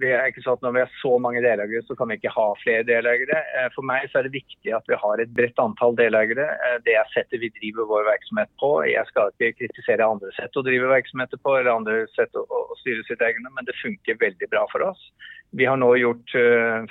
vi 0.00 0.10
er 0.12 0.28
ikke 0.28 0.42
sånn 0.44 0.58
at 0.58 0.64
Når 0.66 0.74
vi 0.76 0.82
har 0.84 0.90
så 1.00 1.12
mange 1.18 1.40
delägare 1.44 1.82
så 1.88 1.96
kan 1.96 2.10
vi 2.10 2.18
ikke 2.20 2.34
ha 2.34 2.48
flere 2.60 2.82
delägare. 2.84 3.38
Eh, 3.56 3.68
for 3.74 3.86
meg 3.88 4.10
så 4.10 4.20
er 4.20 4.28
det 4.28 4.36
viktig 4.36 4.74
at 4.76 4.84
vi 4.90 4.98
har 5.00 5.22
et 5.22 5.32
bredt 5.36 5.62
antall 5.62 5.96
delägare. 5.96 6.48
Eh, 6.68 6.76
det 6.84 6.98
er 7.00 7.08
settet 7.14 7.40
vi 7.40 7.52
driver 7.60 7.88
vår 7.88 8.04
virksomhet 8.10 8.52
på. 8.60 8.72
Jeg 8.90 9.08
skal 9.08 9.32
ikke 9.32 9.56
kritisere 9.62 10.10
andre 10.10 10.34
sett 10.36 10.60
å 10.60 10.64
drive 10.66 10.92
virksomheter 10.92 11.40
på, 11.40 11.56
eller 11.56 11.72
andre 11.72 12.04
sett 12.12 12.36
å, 12.36 12.44
å 12.44 12.76
styre 12.82 13.06
sitt 13.08 13.24
egne, 13.24 13.48
men 13.56 13.64
det 13.64 13.78
funker 13.80 14.20
veldig 14.20 14.50
bra 14.52 14.66
for 14.72 14.84
oss. 14.90 15.08
Vi 15.56 15.64
har 15.64 15.78
nå 15.78 15.88
gjort 15.96 16.32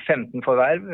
15 0.07 0.41
forverv. 0.45 0.87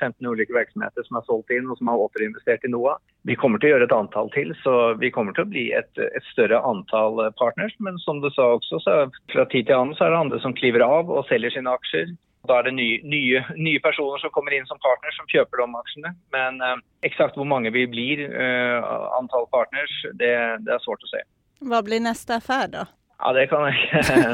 15 0.00 0.26
ulike 0.26 0.52
virksomheter 0.52 1.06
som 1.06 1.16
er 1.16 1.26
solgt 1.28 1.52
inn 1.54 1.70
og 1.70 1.78
som 1.78 1.88
har 1.88 2.02
återinvestert 2.02 2.66
i 2.66 2.72
NOAH. 2.72 2.98
Vi 3.28 3.36
kommer 3.38 3.62
til 3.62 3.70
å 3.70 3.76
gjøre 3.76 3.86
et 3.86 3.94
antall 3.94 4.30
til, 4.34 4.50
så 4.64 4.74
vi 4.98 5.12
kommer 5.14 5.36
å 5.38 5.48
bli 5.48 5.68
et, 5.76 5.92
et 6.02 6.26
større 6.42 6.60
antall 6.66 7.22
partners. 7.38 7.74
Men 7.78 7.98
som 8.02 8.20
du 8.20 8.30
sa 8.34 8.52
også, 8.56 8.82
så 8.82 8.98
fra 9.32 9.46
tid 9.46 9.68
til 9.68 9.78
annen 9.78 9.96
så 9.96 10.06
er 10.06 10.14
det 10.14 10.22
andre 10.26 10.42
som 10.42 10.54
kliver 10.58 10.84
av 10.84 11.10
og 11.10 11.26
selger 11.30 11.54
sine 11.54 11.72
aksjer. 11.72 12.14
Da 12.50 12.58
er 12.58 12.66
det 12.66 12.74
nye, 12.74 13.78
personer 13.82 14.18
som 14.18 14.32
kommer 14.34 14.54
inn 14.56 14.66
som 14.66 14.80
partners, 14.82 15.14
som 15.14 15.28
kjøper 15.30 15.62
de 15.62 15.68
aksjene. 15.78 16.10
Men 16.34 16.58
eh, 16.58 16.80
eksakt 17.06 17.38
hvor 17.38 17.46
mange 17.46 17.70
vi 17.70 17.86
blir, 17.86 18.24
eh, 18.26 18.88
antall 19.18 19.46
partners, 19.54 19.94
det, 20.18 20.32
det 20.66 20.74
er 20.74 20.82
svårt 20.82 21.06
å 21.06 21.12
se. 21.12 21.22
Hva 21.62 21.78
blir 21.86 22.02
neste 22.02 22.40
affär 22.40 22.66
da? 22.72 22.88
Ja, 23.24 23.32
det 23.32 23.46
kan 23.46 23.62
jag, 23.62 23.74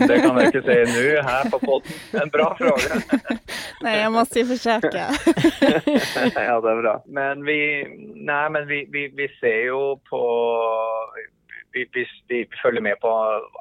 det 0.09 0.21
kan 0.21 0.37
jag 0.37 0.45
inte 0.45 0.63
säga 0.63 0.85
nu 0.85 1.21
här 1.23 1.51
på 1.51 1.59
podden. 1.59 1.93
En 2.23 2.29
bra 2.29 2.57
fråga. 2.59 3.03
nej, 3.81 4.03
jag 4.03 4.13
måste 4.13 4.39
ju 4.39 4.47
försöka. 4.47 4.89
ja, 6.35 6.61
det 6.61 6.71
är 6.71 6.83
bra. 6.83 7.05
Men 7.07 7.45
vi, 7.45 7.85
nej, 8.15 8.51
men 8.51 8.67
vi, 8.67 8.89
vi, 8.93 9.09
vi 9.09 9.29
ser 9.29 9.65
ju 9.65 9.97
på 10.11 10.23
vi, 11.79 11.87
vi, 11.95 12.07
vi, 12.29 12.43
følger 12.63 12.85
med 12.85 12.99
på 13.01 13.13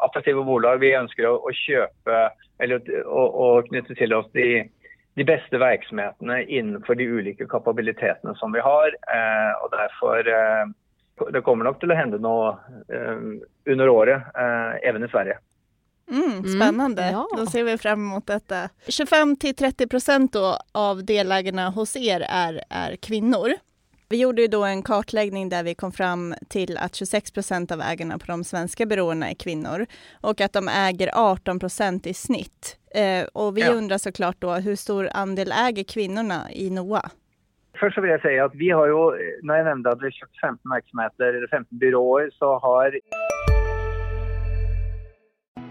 attraktive 0.05 0.43
bolag. 0.47 0.81
Vi 0.81 0.95
ønsker 0.97 1.29
å, 1.29 1.37
å 1.37 1.53
kjøpe 1.65 2.23
eller 2.63 2.81
å, 3.05 3.23
å, 3.27 3.47
knytte 3.69 3.95
til 3.97 4.15
oss 4.17 4.27
de, 4.33 4.65
de 5.19 5.25
beste 5.27 5.61
virksomhetene 5.61 6.41
innenfor 6.47 6.97
de 6.97 7.05
ulike 7.05 7.47
kapabilitetene 7.49 8.33
som 8.41 8.55
vi 8.55 8.63
har. 8.65 8.97
Eh, 9.13 9.51
og 9.61 9.73
Derfor 9.75 10.31
eh, 10.33 10.73
det 11.33 11.43
kommer 11.45 11.69
til 11.81 11.93
å 11.93 11.97
hende 11.97 12.21
noe 12.21 12.55
eh, 12.93 13.21
under 13.73 13.93
året, 13.93 14.33
eh, 14.33 14.89
även 14.89 15.05
i 15.05 15.11
Sverige. 15.13 15.37
Mm, 16.11 16.23
mm 16.23 16.43
spännande. 16.55 17.03
Mm, 17.03 17.13
ja. 17.13 17.27
Då 17.37 17.45
ser 17.45 17.63
vi 17.63 17.77
fram 17.77 17.99
emot 17.99 18.27
detta. 18.27 18.69
25 18.87 19.35
30 19.57 19.87
procent 19.87 20.35
av 20.71 21.05
delägarna 21.05 21.69
hos 21.69 21.95
er 21.95 22.25
är, 22.29 22.63
är 22.69 22.95
kvinnor. 22.95 23.53
Vi 24.09 24.21
gjorde 24.21 24.41
ju 24.41 24.47
då 24.47 24.63
en 24.63 24.81
kartläggning 24.83 25.49
där 25.49 25.63
vi 25.63 25.75
kom 25.75 25.91
fram 25.91 26.33
till 26.49 26.77
att 26.77 26.95
26 26.95 27.31
procent 27.31 27.71
av 27.71 27.81
ägarna 27.81 28.17
på 28.17 28.25
de 28.27 28.43
svenska 28.43 28.85
byråerna 28.85 29.29
är 29.29 29.33
kvinnor 29.33 29.85
och 30.21 30.41
att 30.41 30.53
de 30.53 30.67
äger 30.67 31.09
18 31.13 31.59
procent 31.59 32.07
i 32.07 32.13
snitt. 32.13 32.77
Eh, 32.95 33.27
och 33.33 33.57
vi 33.57 33.61
ja. 33.61 33.71
undrar 33.71 33.97
såklart 33.97 34.35
då 34.39 34.53
hur 34.53 34.75
stor 34.75 35.09
andel 35.13 35.51
äger 35.51 35.83
kvinnorna 35.83 36.51
i 36.51 36.69
NOA? 36.69 37.09
Först 37.79 37.95
så 37.95 38.01
vill 38.01 38.11
jag 38.11 38.21
säga 38.21 38.45
att 38.45 38.55
vi 38.55 38.69
har 38.69 38.87
ju, 38.87 38.95
när 39.41 39.55
jag 39.55 39.65
nämnde 39.65 39.91
att 39.91 40.01
vi 40.01 40.11
köpt 40.11 40.39
15 40.41 40.71
verksamheter 40.71 41.25
eller 41.25 41.47
15 41.47 41.77
byråer 41.77 42.29
så 42.33 42.59
har... 42.59 42.99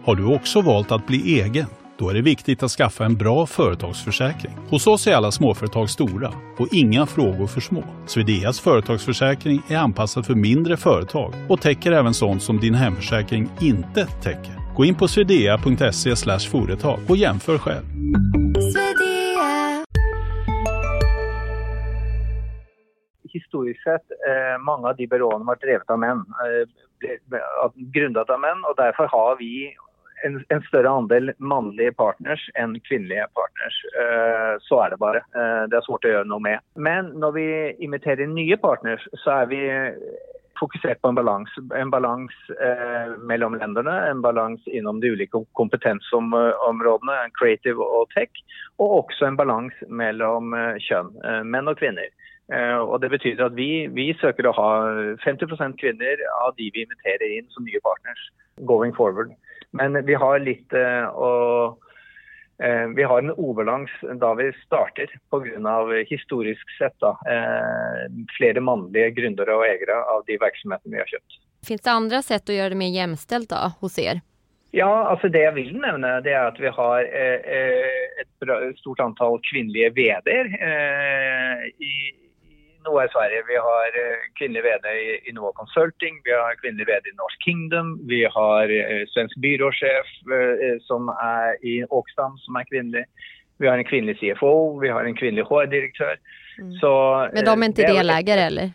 Har 0.04 0.14
du 0.14 0.34
också 0.34 0.60
valt 0.60 0.92
att 0.92 1.06
bli 1.06 1.40
egen? 1.40 1.66
Då 1.98 2.10
är 2.10 2.14
det 2.14 2.22
viktigt 2.22 2.62
att 2.62 2.70
skaffa 2.70 3.04
en 3.04 3.16
bra 3.16 3.46
företagsförsäkring. 3.46 4.52
Hos 4.70 4.86
oss 4.86 5.06
är 5.06 5.14
alla 5.14 5.30
småföretag 5.30 5.90
stora 5.90 6.32
och 6.58 6.68
inga 6.72 7.06
frågor 7.06 7.46
för 7.46 7.60
små. 7.60 7.82
Swedeas 8.06 8.60
företagsförsäkring 8.60 9.62
är 9.68 9.76
anpassad 9.76 10.26
för 10.26 10.34
mindre 10.34 10.76
företag 10.76 11.32
och 11.48 11.60
täcker 11.60 11.92
även 11.92 12.14
sånt 12.14 12.42
som 12.42 12.60
din 12.60 12.74
hemförsäkring 12.74 13.50
inte 13.60 14.06
täcker. 14.06 14.74
Gå 14.76 14.84
in 14.84 14.94
på 14.94 15.08
swedea.se 15.08 16.16
företag 16.50 16.98
och 17.08 17.16
jämför 17.16 17.58
själv. 17.58 17.84
historiskt 23.38 23.82
sett 23.82 24.06
eh, 24.30 24.58
många 24.58 24.88
av 24.88 24.96
de 24.96 25.06
byråerna 25.06 25.44
varit 25.44 25.60
drevet 25.60 25.90
av 25.90 25.98
män, 25.98 26.24
eh, 26.44 26.64
grundat 27.76 28.30
av 28.30 28.40
män 28.40 28.64
och 28.68 28.76
därför 28.76 29.06
har 29.06 29.36
vi 29.36 29.74
en, 30.26 30.44
en, 30.48 30.62
större 30.62 30.88
andel 30.88 31.32
manliga 31.38 31.92
partners 31.92 32.50
än 32.54 32.80
kvinnliga 32.80 33.26
partners. 33.34 33.84
Eh, 34.00 34.56
så 34.60 34.82
är 34.82 34.90
det 34.90 34.96
bara. 34.96 35.16
Eh, 35.16 35.68
det 35.68 35.76
är 35.76 35.86
svårt 35.86 36.04
att 36.04 36.10
göra 36.10 36.24
något 36.24 36.42
med. 36.42 36.60
Men 36.74 37.06
när 37.06 37.32
vi 37.32 37.76
imiterar 37.78 38.26
nya 38.26 38.56
partners 38.56 39.08
så 39.12 39.30
är 39.30 39.46
vi 39.46 39.92
fokuserat 40.60 41.02
på 41.02 41.08
en 41.08 41.14
balans. 41.14 41.48
En 41.74 41.90
balans 41.90 42.30
eh, 42.60 43.16
mellan 43.18 43.58
länderna, 43.58 44.06
en 44.06 44.22
balans 44.22 44.66
inom 44.66 45.00
de 45.00 45.10
olika 45.10 45.38
kompetensområdena, 45.52 47.30
creative 47.32 47.76
och 47.76 48.08
tech. 48.10 48.30
Och 48.76 48.98
också 48.98 49.24
en 49.24 49.36
balans 49.36 49.72
mellan 49.88 50.52
eh, 50.54 50.76
kön, 50.78 51.20
eh, 51.24 51.44
män 51.44 51.68
och 51.68 51.78
kvinnor. 51.78 52.08
Uh, 52.52 52.98
Det 52.98 53.08
betyder 53.08 53.44
att 53.44 53.52
vi, 53.52 53.86
vi 53.86 54.14
söker 54.20 54.48
att 54.48 54.56
ha 54.56 54.88
50 55.24 55.46
kvinnor 55.78 56.16
av 56.44 56.54
de 56.56 56.70
vi 56.74 56.82
inviterar 56.82 57.38
in 57.38 57.46
som 57.48 57.64
nya 57.64 57.80
partners 57.80 58.32
going 58.56 58.94
forward. 58.94 59.30
Men 59.76 59.98
vi 60.06 60.14
har 60.14 60.38
litt 60.40 60.72
uh, 60.74 61.08
å 61.12 61.30
uh, 62.62 62.86
Vi 62.96 63.02
har 63.02 63.22
en 63.22 63.34
ubalans 63.36 63.90
da 64.20 64.34
vi 64.34 64.50
starter 64.64 65.10
pga. 65.30 66.04
historisk 66.08 66.70
sett 66.78 66.96
da, 67.00 67.12
flere 68.38 68.60
mannlige 68.60 69.10
gründere 69.18 69.56
og 69.56 69.66
eiere 69.66 69.98
av 70.14 70.24
de 70.26 70.38
virksomhetene 70.40 70.96
vi 70.96 71.02
har 71.02 71.10
kjøpt. 71.10 71.42
Finns 71.68 71.82
det 71.82 71.90
andra 71.90 72.22
sätt 72.22 72.48
att 72.48 72.54
göra 72.54 72.68
det 72.68 72.74
mer 72.74 72.90
jämställt 72.90 73.48
då, 73.48 73.72
hos 73.80 73.98
er? 73.98 74.20
Ja, 74.70 75.06
alltså 75.08 75.28
det 75.28 75.38
jag 75.38 75.52
vill 75.52 75.76
nämna 75.76 76.20
det 76.20 76.32
är 76.32 76.44
att 76.44 76.60
vi 76.60 76.68
har 76.68 77.04
ett, 77.04 78.78
stort 78.78 79.00
antal 79.00 79.40
kvinnliga 79.42 79.90
vd 79.90 80.30
eh, 80.40 81.66
i, 81.66 82.25
Noah 82.86 83.04
i 83.04 83.08
Sverige. 83.08 83.42
Vi 83.52 83.56
har 83.68 83.86
eh, 84.02 84.18
kvinnlig 84.38 84.62
VD 84.66 84.86
i 85.28 85.32
Noah 85.32 85.52
Consulting, 85.60 86.14
vi 86.24 86.32
har 86.32 86.60
kvinnlig 86.62 86.86
VD 86.90 87.04
i 87.12 87.16
Norsk 87.22 87.38
Kingdom, 87.46 87.88
vi 88.08 88.24
har 88.38 88.64
eh, 88.80 89.02
svensk 89.14 89.36
byråchef 89.36 90.08
eh, 90.36 90.76
som 90.80 91.08
är 91.08 91.66
i 91.66 91.84
Åkstam 91.84 92.38
som 92.38 92.56
är 92.56 92.64
kvinnlig. 92.64 93.04
Vi 93.58 93.66
har 93.68 93.78
en 93.78 93.84
kvinnlig 93.84 94.16
CFO, 94.20 94.80
vi 94.80 94.88
har 94.88 95.04
en 95.04 95.16
kvinnlig 95.16 95.42
HR-direktör. 95.42 96.16
Mm. 96.58 97.30
Men 97.34 97.44
de 97.44 97.62
är 97.62 97.66
inte 97.66 97.82
delägare 97.82 98.40
eller? 98.40 98.70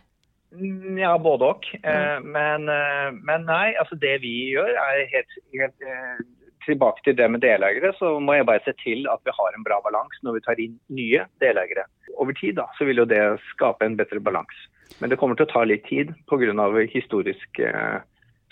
Mm, 0.51 0.97
ja, 0.97 1.17
både 1.17 1.45
och. 1.45 1.63
Mm. 1.83 2.31
Men, 2.31 2.65
men 3.25 3.45
nej, 3.45 3.77
alltså 3.77 3.95
det 3.95 4.17
vi 4.17 4.49
gör 4.49 4.69
är 4.69 4.97
helt, 5.13 5.33
helt 5.53 5.79
tillbaka 6.65 7.01
till 7.03 7.15
det 7.15 7.29
med 7.29 7.41
delägare 7.41 7.93
så 7.99 8.19
må 8.19 8.35
jag 8.35 8.45
bara 8.45 8.59
se 8.59 8.73
till 8.73 9.07
att 9.07 9.21
vi 9.23 9.31
har 9.33 9.53
en 9.55 9.63
bra 9.63 9.81
balans 9.83 10.19
när 10.21 10.31
vi 10.31 10.41
tar 10.41 10.59
in 10.59 10.79
nya 10.87 11.27
delägare. 11.39 11.83
Över 12.21 12.33
tid 12.33 12.55
då, 12.55 12.69
så 12.77 12.85
vill 12.85 12.97
ju 12.97 13.05
det 13.05 13.37
skapa 13.53 13.85
en 13.85 13.95
bättre 13.95 14.19
balans. 14.19 14.47
Men 14.99 15.09
det 15.09 15.15
kommer 15.15 15.41
att 15.41 15.49
ta 15.49 15.63
lite 15.63 15.87
tid 15.87 16.13
på 16.25 16.37
grund 16.37 16.59
av 16.59 16.79
historiskt 16.79 17.59
eh, 17.59 18.01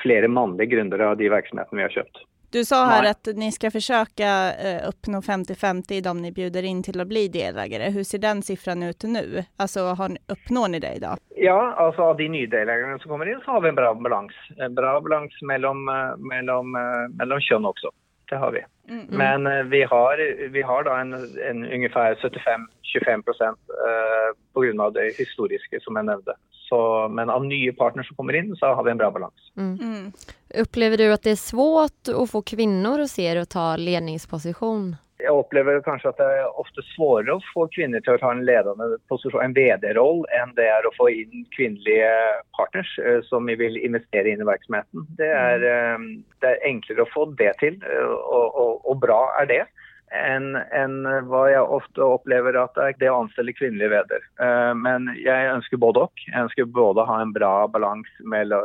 flera 0.01 0.27
manliga 0.27 0.65
grundare 0.65 1.09
av 1.09 1.17
de 1.17 1.29
verksamheter 1.29 1.75
vi 1.75 1.81
har 1.81 1.89
köpt. 1.89 2.17
Du 2.51 2.65
sa 2.65 2.85
här 2.85 3.01
Nej. 3.01 3.11
att 3.11 3.27
ni 3.35 3.51
ska 3.51 3.71
försöka 3.71 4.51
uppnå 4.87 5.19
50-50 5.19 5.93
i 5.93 6.01
de 6.01 6.21
ni 6.21 6.31
bjuder 6.31 6.63
in 6.63 6.83
till 6.83 7.01
att 7.01 7.07
bli 7.07 7.27
delägare. 7.27 7.89
Hur 7.89 8.03
ser 8.03 8.17
den 8.17 8.41
siffran 8.41 8.83
ut 8.83 9.03
nu? 9.03 9.43
Alltså 9.57 9.79
har, 9.79 10.09
uppnår 10.27 10.67
ni 10.67 10.79
det 10.79 10.93
idag? 10.95 11.17
Ja, 11.35 11.73
alltså 11.77 12.01
av 12.01 12.17
de 12.17 12.29
nya 12.29 12.47
delägarna 12.47 12.99
som 12.99 13.11
kommer 13.11 13.31
in 13.31 13.39
så 13.45 13.51
har 13.51 13.61
vi 13.61 13.69
en 13.69 13.75
bra 13.75 13.93
balans. 13.93 14.31
En 14.57 14.75
bra 14.75 15.01
balans 15.01 15.41
mellan, 15.41 15.87
eh, 15.87 16.17
mellan, 16.17 16.75
eh, 16.75 17.09
mellan 17.17 17.41
kön 17.41 17.65
också. 17.65 17.89
Det 18.29 18.35
har 18.35 18.51
vi. 18.51 18.63
Mm. 18.89 19.05
Men 19.09 19.69
vi 19.69 19.83
har, 19.83 20.47
vi 20.49 20.61
har 20.61 20.83
då 20.83 20.91
en, 20.91 21.13
en 21.49 21.73
ungefär 21.73 22.15
75-25 22.15 23.21
procent 23.23 23.59
eh, 23.69 24.37
på 24.53 24.61
grund 24.61 24.81
av 24.81 24.93
det 24.93 25.17
historiska 25.17 25.77
som 25.81 25.95
jag 25.95 26.05
nämnde. 26.05 26.33
Så, 26.51 27.07
men 27.09 27.29
av 27.29 27.45
nya 27.45 27.73
partners 27.73 28.07
som 28.07 28.15
kommer 28.15 28.33
in 28.33 28.55
så 28.55 28.65
har 28.65 28.83
vi 28.83 28.91
en 28.91 28.97
bra 28.97 29.11
balans. 29.11 29.51
Mm. 29.57 29.79
Mm. 29.81 30.11
Upplever 30.55 30.97
du 30.97 31.13
att 31.13 31.23
det 31.23 31.31
är 31.31 31.35
svårt 31.35 32.07
att 32.15 32.31
få 32.31 32.41
kvinnor 32.41 32.99
hos 32.99 33.19
er 33.19 33.35
att 33.35 33.49
ta 33.49 33.75
ledningsposition? 33.75 34.95
Jag 35.23 35.39
upplever 35.39 35.81
kanske 35.81 36.09
att 36.09 36.17
det 36.17 36.23
är 36.23 36.59
ofta 36.59 36.81
svårare 36.95 37.35
att 37.35 37.53
få 37.53 37.67
kvinnor 37.67 37.99
till 37.99 38.13
att 38.13 38.19
ta 38.19 38.31
en 38.31 38.45
ledande 38.45 38.97
position, 39.07 39.41
en 39.41 39.53
vd-roll, 39.53 40.25
än 40.29 40.55
det 40.55 40.67
är 40.67 40.87
att 40.87 40.95
få 40.97 41.09
in 41.09 41.45
kvinnliga 41.55 42.11
partners 42.57 42.99
eh, 42.99 43.21
som 43.21 43.45
vill 43.45 43.77
investera 43.77 44.27
in 44.27 44.41
i 44.41 44.43
verksamheten. 44.43 45.07
Det 45.17 45.27
är, 45.27 45.59
mm. 45.95 46.17
eh, 46.17 46.23
det 46.39 46.47
är 46.47 46.63
enklare 46.63 47.01
att 47.01 47.13
få 47.13 47.25
det 47.25 47.53
till 47.53 47.83
eh, 47.83 48.05
och, 48.05 48.55
och, 48.55 48.89
och 48.89 48.97
bra 48.97 49.37
är 49.41 49.45
det 49.45 49.65
enn 50.09 50.55
en 50.73 51.03
hva 51.29 51.43
jeg 51.51 51.73
ofte 51.77 52.01
opplever 52.01 52.57
at 52.57 52.73
det 52.77 52.85
er 52.85 52.97
det 53.01 53.11
å 53.13 53.19
anstelle 53.23 53.53
kvinnelige 53.53 53.91
veder. 53.93 54.25
Uh, 54.41 54.73
men 54.77 55.09
jeg 55.21 55.51
ønsker 55.53 55.81
både 55.81 56.07
og. 56.07 56.23
Jeg 56.27 56.47
ønsker 56.47 56.69
både 56.73 57.05
ha 57.05 57.19
en 57.21 57.33
bra 57.35 57.53
balanse 57.69 58.09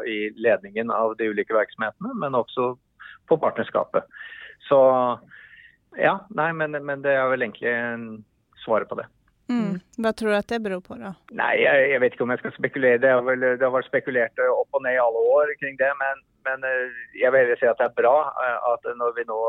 i 0.09 0.19
ledningen 0.41 0.91
av 0.91 1.17
de 1.19 1.29
ulike 1.29 1.57
virksomhetene, 1.57 2.15
men 2.21 2.39
også 2.39 2.75
på 3.29 3.39
partnerskapet. 3.41 4.09
Så 4.69 4.81
ja, 5.97 6.19
nei, 6.31 6.53
men, 6.53 6.79
men 6.85 7.03
det 7.05 7.13
er 7.15 7.29
vel 7.33 7.47
egentlig 7.47 7.75
svaret 8.65 8.89
på 8.89 8.99
det. 9.01 9.07
Mm. 9.49 9.81
Vad 9.97 10.17
tror 10.17 10.31
du 10.31 10.37
att 10.37 10.49
det 10.49 10.61
beror 10.61 10.81
på 10.81 10.95
då? 10.95 11.15
Nej, 11.31 11.63
jag, 11.63 11.91
jag, 11.91 12.01
vet 12.01 12.13
inte 12.13 12.23
om 12.23 12.31
jag 12.31 12.39
ska 12.39 12.51
spekulera. 12.51 12.99
Det 12.99 13.21
väl, 13.21 13.41
det 13.59 13.65
har 13.65 13.71
varit 13.71 13.87
spekulerat 13.87 14.39
upp 14.39 14.69
och 14.71 14.83
ner 14.83 14.93
i 14.93 14.99
alla 14.99 15.19
år 15.19 15.59
kring 15.61 15.77
det. 15.77 15.93
Men, 16.03 16.17
men 16.45 16.71
jeg 17.23 17.33
vil 17.33 17.41
heller 17.41 17.57
si 17.57 17.67
at 17.69 17.79
det 17.81 17.89
er 17.91 18.01
bra 18.01 18.17
at 18.73 18.89
når 19.01 19.13
vi, 19.17 19.25
nå, 19.29 19.41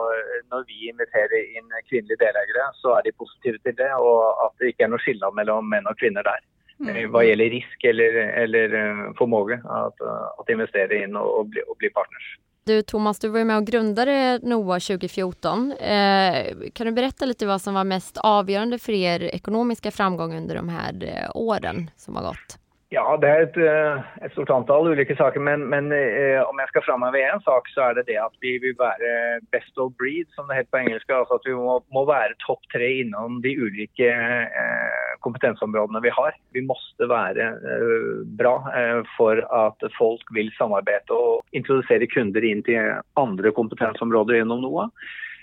når 0.51 0.65
vi 0.67 0.89
inviterer 0.89 1.39
inn 1.57 1.71
kvinnelige 1.89 2.19
deleiere, 2.23 2.67
så 2.81 2.97
er 2.97 3.07
de 3.07 3.15
positive 3.21 3.57
til 3.63 3.77
det. 3.79 3.91
Og 3.95 4.19
at 4.45 4.53
det 4.59 4.73
ikke 4.73 4.87
er 4.87 4.91
noe 4.91 5.03
skillnad 5.03 5.37
mellom 5.39 5.71
menn 5.71 5.87
og 5.87 5.99
kvinner 6.01 6.27
der. 6.27 6.43
Mm. 6.83 7.05
Hva 7.11 7.23
gjelder 7.23 7.53
risk 7.55 7.87
eller, 7.87 8.17
eller 8.43 8.73
formåge 9.15 9.61
at, 9.63 10.01
at 10.41 10.51
investere 10.51 11.05
inn 11.05 11.15
og, 11.15 11.29
og, 11.39 11.53
bli, 11.53 11.63
og 11.71 11.79
bli 11.79 11.91
partners. 11.95 12.27
Du 12.67 12.81
Thomas, 12.81 13.19
du 13.19 13.27
var 13.27 13.39
ju 13.39 13.45
med 13.45 13.57
och 13.57 13.67
grundade 13.67 14.39
NOA 14.43 14.79
2014. 14.79 15.71
Eh, 15.71 16.45
kan 16.73 16.87
du 16.87 16.91
berätta 16.91 17.25
lite 17.25 17.45
vad 17.45 17.61
som 17.61 17.73
var 17.73 17.83
mest 17.83 18.17
avgörande 18.17 18.79
för 18.79 18.93
er 18.93 19.23
ekonomiska 19.23 19.91
framgång 19.91 20.37
under 20.37 20.55
de 20.55 20.69
här 20.69 21.03
eh, 21.03 21.31
åren 21.35 21.89
som 21.97 22.15
har 22.15 22.23
gått? 22.23 22.64
Ja, 22.89 23.17
det 23.17 23.27
är 23.27 23.41
ett, 23.43 23.57
eh, 23.57 24.25
ett, 24.25 24.31
stort 24.31 24.49
antal 24.49 24.87
olika 24.87 25.15
saker. 25.15 25.39
Men, 25.39 25.65
men 25.69 25.91
eh, 25.91 26.41
om 26.41 26.59
jag 26.59 26.69
ska 26.69 26.81
framhäva 26.81 27.17
en 27.17 27.41
sak, 27.41 27.69
så 27.69 27.81
är 27.81 27.93
det 27.93 28.03
det 28.03 28.17
att 28.17 28.33
vi 28.39 28.59
vill 28.59 28.75
vara 28.77 28.89
eh, 28.89 29.37
best 29.51 29.77
of 29.77 29.93
breed, 29.95 30.27
som 30.29 30.47
det 30.47 30.55
heter 30.55 30.69
på 30.71 30.77
engelska, 30.77 31.15
alltså 31.15 31.33
att 31.33 31.41
vi 31.45 31.53
må, 31.53 31.83
må 31.91 32.05
vara 32.05 32.33
topp 32.47 32.59
tre 32.73 33.01
inom 33.01 33.41
de 33.41 33.61
olika 33.61 34.05
eh, 34.41 35.13
kompetensområdena 35.19 35.99
vi 35.99 36.09
har. 36.09 36.31
Vi 36.53 36.61
måste 36.61 37.05
vara 37.05 37.47
eh, 37.47 38.25
bra 38.25 38.73
eh, 38.77 39.43
att 39.49 39.79
folk 39.99 40.21
vill 40.35 40.51
samarbeta 40.51 41.13
och 41.13 41.41
introducera 41.51 42.05
kunder 42.05 42.43
in 42.43 42.63
till 42.63 42.93
andra 43.13 43.51
kompetensområden 43.51 44.35
inom 44.35 44.61
NOA. 44.61 44.89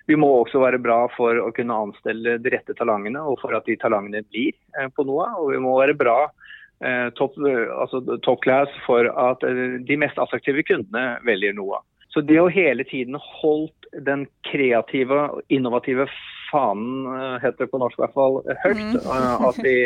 Vi 0.06 0.16
må 0.16 0.38
också 0.38 0.58
vara 0.58 0.78
bra 0.78 1.08
för 1.16 1.48
att 1.48 1.54
kunna 1.54 1.74
anställa 1.74 2.38
de 2.38 2.50
rätta 2.50 2.74
talangerna 2.74 3.22
och 3.22 3.40
för 3.40 3.52
att 3.52 3.64
de 3.64 3.76
talangerna 3.76 4.22
blir 4.30 4.52
eh, 4.80 4.88
på 4.88 5.04
NOA. 5.04 5.34
och 5.34 5.52
vi 5.52 5.58
må 5.58 5.76
vara 5.76 5.94
bra 5.94 6.30
Eh, 6.82 7.10
top, 7.14 7.36
altså 7.80 8.18
top 8.22 8.42
class 8.42 8.70
for 8.86 9.06
at 9.06 9.44
eh, 9.46 9.78
de 9.86 9.96
mest 10.00 10.18
attraktive 10.18 10.64
kundene 10.66 11.20
velger 11.26 11.54
Noah. 11.54 11.84
Så 12.10 12.20
det 12.26 12.40
å 12.42 12.50
hele 12.52 12.84
tiden 12.84 13.14
holdt 13.22 13.86
den 14.06 14.26
kreative 14.48 15.20
og 15.36 15.54
innovative 15.54 16.08
fanen, 16.50 17.06
eh, 17.06 17.36
heter 17.44 17.64
det 17.64 17.70
på 17.70 17.80
norsk 17.80 18.00
i 18.00 18.02
hvert 18.02 18.16
fall, 18.16 18.40
høyt. 18.64 18.82
Mm. 18.98 19.46
At, 19.46 19.60
vi, 19.62 19.76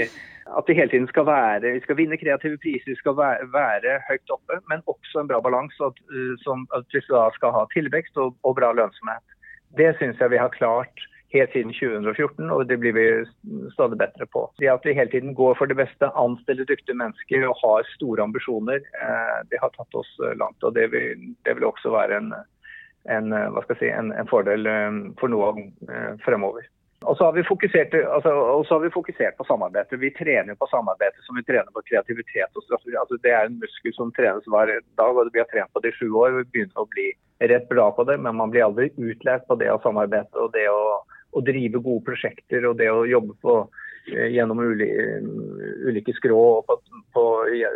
at 0.56 0.70
vi 0.70 0.78
hele 0.78 0.94
tiden 0.94 1.08
skal 1.10 1.28
være 1.28 1.74
Vi 1.76 1.82
skal 1.84 1.98
vinne 2.00 2.18
kreative 2.20 2.56
priser, 2.62 2.94
vi 2.94 2.98
skal 3.02 3.18
være, 3.18 3.50
være 3.52 3.98
høyt 4.08 4.32
oppe, 4.38 4.58
men 4.72 4.84
også 4.88 5.20
en 5.20 5.28
bra 5.30 5.42
balanse. 5.44 5.90
At, 5.90 6.00
at, 6.80 6.96
vi 6.96 7.04
skal 7.04 7.54
ha 7.58 7.66
tilvekst 7.76 8.16
og, 8.24 8.32
og 8.40 8.56
bra 8.56 8.72
lønnsomhet. 8.72 9.36
Det 9.76 9.92
syns 10.00 10.16
jeg 10.22 10.32
vi 10.32 10.40
har 10.40 10.54
klart 10.56 11.04
helt 11.34 11.52
siden 11.52 11.72
2014, 11.74 12.50
og 12.50 12.66
det 12.68 12.78
blir 12.82 12.94
vi 12.96 13.06
stadig 13.74 13.98
bedre 13.98 14.26
på. 14.30 14.44
Det 14.60 14.70
at 14.70 14.86
vi 14.86 14.94
hele 14.96 15.10
tiden 15.10 15.34
går 15.34 15.56
for 15.58 15.70
det 15.70 15.78
beste, 15.78 16.10
anstiller 16.14 16.68
dyktige 16.68 16.98
mennesker 16.98 17.48
og 17.48 17.58
har 17.62 17.88
store 17.94 18.22
ambisjoner, 18.22 18.84
eh, 19.02 19.38
det 19.50 19.60
har 19.62 19.74
tatt 19.74 19.98
oss 19.98 20.12
eh, 20.22 20.36
langt. 20.38 20.62
og 20.62 20.74
Det 20.74 20.90
vil, 20.92 21.34
det 21.44 21.56
vil 21.58 21.68
også 21.68 21.92
være 21.94 22.22
en, 22.22 22.32
en, 23.10 23.32
eh, 23.32 23.76
si, 23.78 23.90
en, 23.90 24.12
en 24.12 24.30
fordel 24.30 24.66
eh, 24.70 25.02
for 25.20 25.32
noe 25.32 25.52
fremover. 26.24 26.70
Og 27.04 27.16
så, 27.16 27.24
altså, 27.24 27.24
har 27.24 28.80
vi 28.80 28.90
fokusert 28.90 29.34
alltså, 29.36 29.36
på 29.38 29.44
samarbeidet. 29.44 30.00
Vi 30.00 30.10
trener 30.10 30.54
på 30.54 30.66
samarbeidet 30.66 31.22
som 31.22 31.36
vi 31.36 31.42
trener 31.42 31.70
på 31.74 31.82
kreativitet 31.90 32.56
og 32.56 32.62
strategi. 32.64 32.96
Altså, 32.96 33.18
det 33.22 33.30
er 33.30 33.46
en 33.46 33.58
muskel 33.60 33.94
som 33.94 34.12
trenes 34.16 34.48
hver 34.48 34.72
dag, 34.96 35.16
og 35.16 35.28
vi 35.32 35.38
har 35.38 35.50
trent 35.52 35.72
på 35.72 35.82
det 35.84 35.92
i 35.92 35.98
sju 35.98 36.08
år. 36.10 36.38
Vi 36.38 36.48
begynner 36.54 36.80
å 36.80 36.88
bli 36.88 37.10
rett 37.52 37.68
bra 37.68 37.90
på 37.92 38.04
det, 38.08 38.16
men 38.18 38.36
man 38.36 38.50
blir 38.50 38.64
aldri 38.64 38.88
utlært 38.96 39.44
på 39.46 39.58
det 39.60 39.68
å 39.70 39.80
samarbeide 39.84 40.40
og 40.40 40.54
det 40.56 40.64
å 40.72 41.04
å 41.36 41.44
drive 41.44 41.82
gode 41.84 42.04
prosjekter 42.06 42.64
og 42.68 42.78
det 42.80 42.88
å 42.92 43.04
jobbe 43.08 43.36
på, 43.44 43.56
eh, 44.12 44.28
gjennom 44.34 44.60
uli, 44.64 44.88
eh, 44.88 45.26
ulike 45.88 46.14
skrå 46.16 46.62
på, 46.66 46.78
på, 47.14 47.24
eh, 47.48 47.66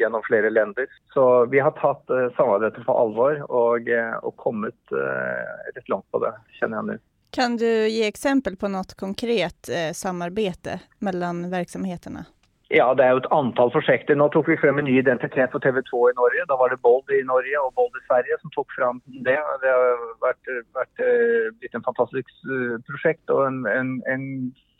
gjennom 0.00 0.24
flere 0.26 0.50
lender. 0.50 0.86
Så 1.14 1.46
vi 1.52 1.62
har 1.62 1.74
tatt 1.78 2.06
samarbeidet 2.36 2.84
på 2.86 2.96
alvor 3.02 3.42
og, 3.48 3.90
og 4.22 4.36
kommet 4.36 4.92
uh, 4.94 5.82
langt 5.90 6.06
på 6.14 6.20
det, 6.22 6.30
kjenner 6.60 6.78
jeg 6.78 6.88
nå. 6.88 6.98
Kan 7.34 7.56
du 7.60 7.66
ge 7.66 8.06
exempel 8.06 8.56
på 8.56 8.70
något 8.72 8.94
konkret 8.96 9.68
samarbete 9.92 10.78
mellan 11.04 11.42
verksamheterna? 11.50 12.24
Ja, 12.68 12.86
det 12.92 13.04
er 13.04 13.14
jo 13.16 13.20
et 13.22 13.30
antall 13.32 13.70
prosjekter. 13.72 14.16
Nå 14.18 14.26
tok 14.32 14.50
vi 14.50 14.58
frem 14.60 14.76
en 14.80 14.84
ny 14.84 14.98
identitet 15.00 15.54
for 15.54 15.64
TV 15.64 15.80
2 15.88 16.02
i 16.10 16.16
Norge. 16.18 16.44
Da 16.50 16.56
var 16.60 16.68
det 16.68 16.82
Bold 16.84 17.08
i 17.16 17.22
Norge 17.24 17.62
og 17.62 17.72
Bold 17.78 17.96
i 17.96 18.04
Sverige 18.04 18.36
som 18.42 18.52
tok 18.52 18.74
frem 18.76 19.00
det. 19.24 19.38
Det 19.62 19.72
har 19.72 20.02
vært, 20.20 20.50
vært 20.76 21.00
eh, 21.00 21.48
blitt 21.62 21.78
en 21.78 21.86
fantastisk 21.86 22.28
eh, 22.44 22.74
prosjekt 22.90 23.32
og 23.32 23.46
en, 23.46 23.62
en, 23.72 23.94
en 24.12 24.26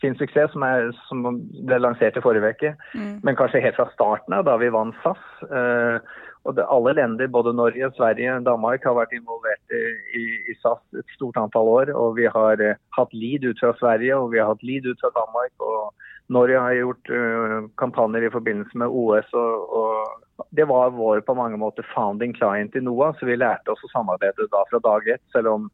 fin 0.05 0.13
suksess 0.19 0.53
som, 0.53 0.65
er, 0.67 0.91
som, 1.07 1.25
ble 1.65 1.79
lansert 1.81 2.19
i 2.19 2.21
forrige 2.21 2.51
uke. 2.53 2.75
Mm. 2.93 3.15
Men 3.25 3.39
kanskje 3.39 3.63
helt 3.65 3.79
fra 3.79 3.89
starten 3.95 4.37
av, 4.37 4.45
da 4.45 4.59
vi 4.61 4.69
vant 4.75 4.93
SAS. 5.01 5.25
Eh, 5.49 5.97
og 6.45 6.59
det, 6.59 6.67
alle 6.69 6.93
lender, 6.93 7.31
både 7.33 7.55
Norge, 7.57 7.89
Sverige 7.97 8.37
Danmark, 8.45 8.85
har 8.85 8.99
vært 8.99 9.17
involvert 9.17 9.73
i, 9.73 9.81
i, 10.13 10.27
i, 10.53 10.59
SAS 10.61 11.01
et 11.01 11.17
stort 11.17 11.41
antall 11.41 11.73
år. 11.73 11.95
Og 11.97 12.21
vi 12.21 12.29
har 12.29 12.61
hatt 12.99 13.17
lead 13.17 13.49
ut 13.49 13.65
fra 13.65 13.73
Sverige 13.81 14.21
og 14.21 14.29
vi 14.35 14.43
har 14.43 14.53
hatt 14.53 14.61
lead 14.61 14.85
ut 14.85 15.01
fra 15.01 15.09
Danmark. 15.17 15.57
og 15.57 15.89
Norge 16.29 16.59
har 16.61 16.73
gjort 16.77 17.09
uh, 17.09 17.67
kampanjer 17.81 18.27
i 18.27 18.31
forbindelse 18.33 18.77
med 18.77 18.87
OS. 18.87 19.29
Og, 19.33 19.77
og, 19.79 20.43
det 20.55 20.65
var 20.69 20.93
vår 20.95 21.21
på 21.25 21.35
mange 21.35 21.57
måter 21.57 21.85
founding 21.95 22.33
client 22.37 22.75
i 22.75 22.81
NOAH, 22.85 23.17
så 23.19 23.27
vi 23.27 23.37
lærte 23.37 23.73
oss 23.73 23.83
å 23.83 23.91
samarbeide 23.91 24.47
da 24.53 24.61
fra 24.69 24.79
dag 24.85 25.09
ett. 25.15 25.23
Selv 25.33 25.51
om, 25.51 25.65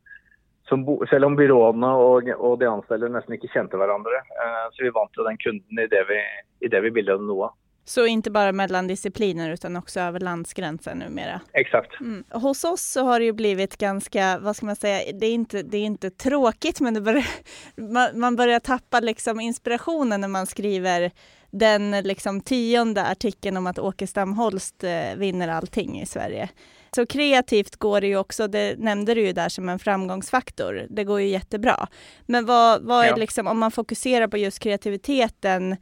som, 0.70 0.86
selv 1.12 1.28
om 1.28 1.36
byråene 1.38 1.91
og, 2.00 2.32
og, 2.39 2.56
de 2.62 2.72
ansatte 2.72 3.12
nesten 3.12 3.36
ikke 3.38 3.52
kjente 3.52 3.80
hverandre. 3.82 4.24
Uh, 4.39 4.65
så 4.72 4.88
vi 4.88 4.96
vant 4.96 5.20
jo 5.20 5.28
den 5.28 5.39
kunden 5.44 5.84
i 5.84 5.89
det 5.91 6.06
vi, 6.10 6.22
i 6.63 6.72
det 6.72 6.82
vi 6.88 6.94
bildet 7.00 7.28
NOAH. 7.28 7.54
Så 7.88 8.06
inte 8.06 8.32
bara 8.32 8.52
mellan 8.52 8.88
discipliner 8.88 9.50
utan 9.50 9.76
också 9.76 10.00
över 10.00 10.19
landsgränser 10.19 10.95
numera? 10.95 11.41
Exakt. 11.54 12.00
Mm. 12.00 12.24
Hos 12.30 12.63
oss 12.63 12.82
så 12.82 13.04
har 13.04 13.19
det 13.19 13.26
ju 13.26 13.34
blivit 13.34 13.78
ganska, 13.78 14.39
vad 14.39 14.56
ska 14.56 14.65
man 14.65 14.76
säga, 14.76 15.12
det 15.19 15.26
är 15.26 15.34
inte, 15.34 15.63
det 15.63 15.78
är 15.78 15.86
inte 15.86 16.10
tråkigt 16.10 16.80
men 16.80 17.04
börjar, 17.04 17.28
man, 17.76 18.19
man 18.19 18.36
börjar 18.36 18.60
tappa 18.60 19.00
liksom 19.00 19.39
inspirationen 19.39 20.21
när 20.21 20.28
man 20.28 20.48
skriver 20.48 21.12
den 21.52 21.91
liksom 21.91 22.41
tionde 22.41 23.06
artikeln 23.06 23.58
om 23.58 23.67
att 23.67 23.80
Åke 23.80 24.08
Stamholst 24.08 24.84
eh, 24.84 25.15
vinner 25.17 25.48
allting 25.48 26.02
i 26.02 26.06
Sverige. 26.06 26.50
Så 26.95 27.06
kreativt 27.06 27.76
går 27.76 28.02
det 28.02 28.08
ju 28.08 28.17
också, 28.17 28.48
det 28.48 28.80
nämnde 28.80 29.13
du 29.13 29.21
ju 29.21 29.34
där 29.34 29.50
som 29.50 29.69
en 29.69 29.80
framgångsfaktor. 29.80 30.88
Det 30.89 31.04
går 31.04 31.21
ju 31.21 31.28
jättebra. 31.28 31.88
Men 32.26 32.45
vad, 32.45 32.84
vad 32.84 33.06
är 33.06 33.10
ja. 33.10 33.15
liksom, 33.15 33.48
om 33.48 33.60
man 33.60 33.71
fokuserar 33.71 34.28
på 34.28 34.38
just 34.38 34.60
kreativiteten, 34.60 35.76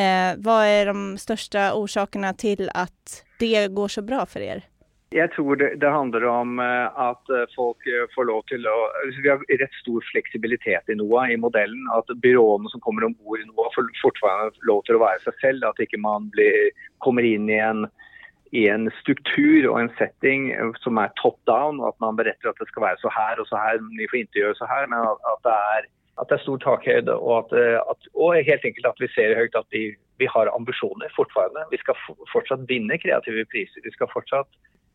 Eh, 0.00 0.34
vad 0.38 0.66
är 0.66 0.86
de 0.86 1.18
största 1.18 1.74
orsakerna 1.74 2.32
till 2.32 2.70
att 2.74 3.24
det 3.38 3.68
går 3.68 3.88
så 3.88 4.02
bra 4.02 4.26
för 4.26 4.40
er? 4.40 4.62
Jag 5.10 5.30
tror 5.30 5.56
det, 5.56 5.76
det, 5.76 5.90
handlar 5.90 6.24
om 6.24 6.58
eh, 6.58 6.98
att 7.10 7.28
eh, 7.28 7.44
folk 7.56 7.76
eh, 7.86 8.06
får 8.14 8.24
lov 8.24 8.42
till 8.42 8.66
att, 8.66 9.04
alltså, 9.04 9.20
Vi 9.22 9.28
har 9.28 9.58
rätt 9.58 9.74
stor 9.82 10.04
flexibilitet 10.12 10.88
i 10.88 10.94
NOA, 10.94 11.30
i 11.30 11.36
modellen. 11.36 11.84
att 11.92 12.06
byråerna 12.16 12.68
som 12.68 12.80
kommer 12.80 13.04
ombord 13.04 13.40
i 13.40 13.44
NOA, 13.44 13.68
får 13.74 13.84
fortfarande 14.02 14.50
lov 14.62 14.82
till 14.82 14.94
att 14.94 15.00
vara 15.00 15.18
sig 15.18 15.32
selv. 15.40 15.64
Att 15.64 15.78
inte 15.78 15.98
man 15.98 16.28
blir, 16.28 16.70
kommer 16.98 17.22
in 17.22 17.50
i 17.50 17.58
en, 17.58 17.88
i 18.50 18.68
en, 18.68 18.90
struktur 19.00 19.68
och 19.68 19.80
en 19.80 19.92
setting 19.98 20.54
som 20.78 20.98
är 20.98 21.10
top 21.14 21.40
down. 21.44 21.80
Att 21.80 22.00
man 22.00 22.16
berättar 22.16 22.48
att 22.48 22.56
det 22.58 22.66
ska 22.66 22.80
vara 22.80 22.96
så 22.96 23.10
här 23.10 23.40
och 23.40 23.48
så 23.48 23.56
här, 23.56 23.74
ni 23.98 24.08
får 24.10 24.18
inte 24.18 24.38
göra 24.38 24.54
så 24.54 24.66
här, 24.66 24.86
Men 24.86 24.98
att, 24.98 25.20
att 25.32 25.42
det 25.42 25.56
är 25.76 25.82
att 26.16 26.28
det 26.28 26.34
är 26.34 26.38
stor 26.38 26.58
takhöjd 26.58 27.08
och, 27.08 27.58
eh, 27.58 27.80
att, 27.80 27.88
att, 27.88 27.98
och 28.12 28.34
helt 28.34 28.64
enkelt 28.64 28.86
att 28.86 29.00
vi 29.00 29.08
ser 29.08 29.36
högt 29.36 29.54
att 29.54 29.66
vi, 29.70 29.96
vi 30.18 30.26
har 30.26 30.56
ambitioner 30.56 31.12
fortfarande. 31.16 31.66
Vi 31.70 31.78
ska 31.78 31.94
fortsatt 32.32 32.60
vinna 32.68 32.98
kreativa 32.98 33.44
priser. 33.44 33.80
Vi 33.84 33.90
ska 33.90 34.06
fortsatt 34.06 34.48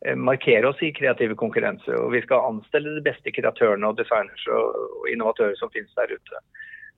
eh, 0.06 0.16
markera 0.16 0.68
oss 0.68 0.82
i 0.82 0.92
kreativa 0.92 1.34
konkurrenser 1.34 1.94
och 1.94 2.14
vi 2.14 2.22
ska 2.22 2.48
anställa 2.48 2.90
de 2.90 3.00
bästa 3.00 3.30
kreatörerna 3.30 3.88
och 3.88 3.96
designers 3.96 4.48
och 4.48 5.08
innovatörer 5.08 5.54
som 5.54 5.70
finns 5.70 5.94
där 5.94 6.12
ute. 6.12 6.34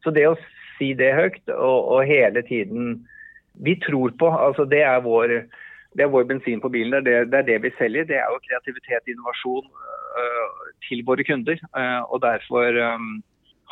Så 0.05 0.11
det 0.11 0.27
att 0.27 0.39
säga 0.79 0.97
det 0.97 1.13
högt 1.13 1.49
och, 1.49 1.95
och 1.95 2.05
hela 2.05 2.43
tiden 2.43 3.07
Vi 3.63 3.77
tror 3.77 4.11
på 4.11 4.27
alltså 4.27 4.65
Det 4.65 4.83
är 4.83 5.01
vår 5.01 5.49
det 5.97 6.03
är 6.03 6.07
vår 6.07 6.25
bensin 6.25 6.61
på 6.61 6.69
bilen. 6.69 7.05
Det 7.05 7.25
det, 7.25 7.39
är 7.39 7.43
det, 7.43 7.59
vi 7.59 7.71
säljer, 7.71 8.05
Det 8.05 8.17
är 8.17 8.39
kreativitet 8.49 8.91
eh, 8.93 9.03
och 9.03 9.09
innovation 9.09 9.65
uh, 9.65 11.17
til 11.17 11.25
kunder. 11.25 11.53
Uh, 11.55 12.19
därför 12.21 12.77
um, 12.77 13.23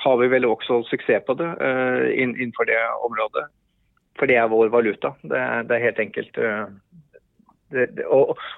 har 0.03 0.17
vi 0.17 0.29
väl 0.29 0.45
också 0.45 0.83
succé 0.83 1.21
på 1.21 1.35
det 1.35 1.57
eh, 1.61 1.67
uh, 1.67 2.23
innenfor 2.23 2.65
det 2.65 2.89
området. 3.07 3.51
För 4.19 4.27
det 4.27 4.35
är 4.35 4.49
vår 4.49 4.69
valuta. 4.69 5.15
Det, 5.23 5.63
det 5.69 5.77
är 5.77 5.81
helt 5.81 5.99
enkelt 5.99 6.39
uh, 6.39 6.67
det, 7.71 7.87
det, 7.87 8.05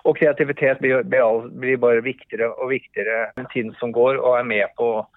och, 0.02 0.16
kreativitet 0.16 0.78
blir, 0.78 1.02
blir, 1.50 1.76
bara 1.76 2.00
viktigare 2.00 2.48
och 2.48 2.72
viktigare 2.72 3.32
med 3.36 3.48
tiden 3.48 3.74
som 3.78 3.92
går, 3.92 4.14
och 4.14 4.38
är 4.38 4.44
med 4.44 4.74
på 4.76 5.08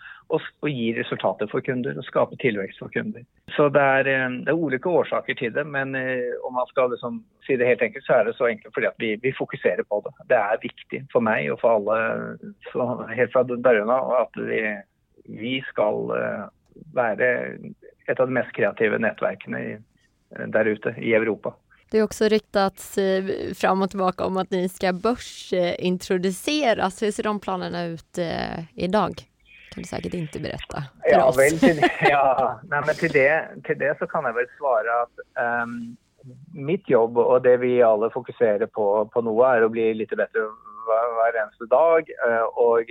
och 0.59 0.69
ge 0.69 0.99
resultat 0.99 1.51
för 1.51 1.61
kunder 1.61 1.97
och 1.97 2.05
skapa 2.05 2.35
tillväxt 2.35 2.79
för 2.79 2.87
kunder. 2.87 3.25
Så 3.55 3.69
det 3.69 3.79
är 3.79 4.05
eh, 4.05 4.29
det 4.29 4.51
är 4.51 4.55
olika 4.55 4.89
orsaker 4.89 5.33
till 5.33 5.53
det, 5.53 5.63
men 5.63 5.95
om 6.43 6.53
man 6.53 6.65
ska 6.67 6.87
liksom, 6.87 7.25
säga 7.47 7.57
det 7.57 7.65
helt 7.65 7.81
enkelt, 7.81 8.05
så 8.05 8.13
är 8.13 8.25
det 8.25 8.33
så 8.33 8.45
enkelt 8.45 8.73
för 8.73 8.81
att 8.81 8.95
vi, 8.97 9.19
vi 9.21 9.33
fokuserar 9.33 9.83
på 9.83 10.01
det. 10.01 10.35
Det 10.35 10.35
är 10.35 10.57
viktigt 10.61 11.11
för 11.11 11.19
mig 11.19 11.51
och 11.51 11.59
för 11.59 11.75
alla, 11.75 12.19
så, 12.71 13.07
helt 13.07 13.31
från 13.31 13.61
början, 13.61 13.89
att 13.89 14.31
vi 14.35 14.81
vi 15.27 15.63
skal 15.69 16.09
eh, 16.17 16.45
være 16.95 17.57
et 18.07 18.19
av 18.19 18.27
de 18.27 18.33
mest 18.33 18.55
kreative 18.55 18.97
nettverkene 19.03 19.59
eh, 19.71 19.79
der 20.53 20.65
ute 20.65 20.95
i 20.97 21.13
Europa. 21.13 21.53
Det 21.91 21.99
har 21.99 22.05
också 22.05 22.27
ryktats 22.27 22.97
eh, 22.97 23.53
fram 23.55 23.81
och 23.81 23.89
tillbaka 23.89 24.25
om 24.25 24.37
att 24.37 24.51
ni 24.51 24.69
ska 24.69 24.93
börsintroduceras. 24.93 27.03
Hur 27.03 27.11
ser 27.11 27.23
de 27.23 27.39
planerna 27.39 27.85
ut 27.85 28.19
idag? 28.75 29.27
kan 29.77 29.81
du 29.81 29.87
säkert 29.87 30.13
inte 30.13 30.39
berätta 30.39 30.83
för 31.03 31.11
ja, 31.11 31.25
oss. 31.25 31.37
Vel, 31.37 31.59
til, 31.59 31.81
ja, 32.01 32.59
nei, 32.63 32.81
men 32.85 32.95
til 32.95 33.11
det, 33.13 33.61
til 33.67 33.77
det, 33.77 33.93
så 33.99 34.07
kan 34.09 34.25
jeg 34.25 34.33
vel 34.33 34.47
svare 34.57 34.95
at 35.03 35.21
um, 35.61 35.75
mitt 36.53 36.89
jobb 36.89 37.19
og 37.21 37.43
det 37.45 37.59
vi 37.61 37.75
alle 37.85 38.09
fokuserer 38.09 38.65
på, 38.73 39.05
på 39.13 39.21
nå, 39.21 39.35
er 39.45 39.67
å 39.67 39.69
bli 39.69 39.91
hver, 39.93 40.49
hver 40.87 41.37
eneste 41.43 41.69
dag. 41.69 42.09
Uh, 42.25 42.49
og 42.57 42.89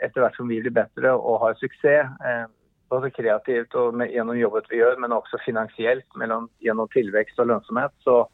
efterhand 0.00 0.34
som 0.34 0.48
vi 0.48 0.60
blir 0.60 0.70
bättre 0.70 1.12
och 1.12 1.38
har 1.38 1.54
succé, 1.54 1.94
eh, 1.98 2.46
både 2.88 3.10
kreativt 3.10 3.74
och 3.74 3.94
med, 3.94 4.10
genom 4.10 4.38
jobbet 4.38 4.64
vi 4.68 4.76
gör 4.76 4.96
men 4.96 5.12
också 5.12 5.36
finansiellt 5.44 6.16
mellan, 6.16 6.48
genom 6.58 6.88
tillväxt 6.88 7.38
och 7.38 7.46
lönsamhet, 7.46 7.92
så, 7.98 8.28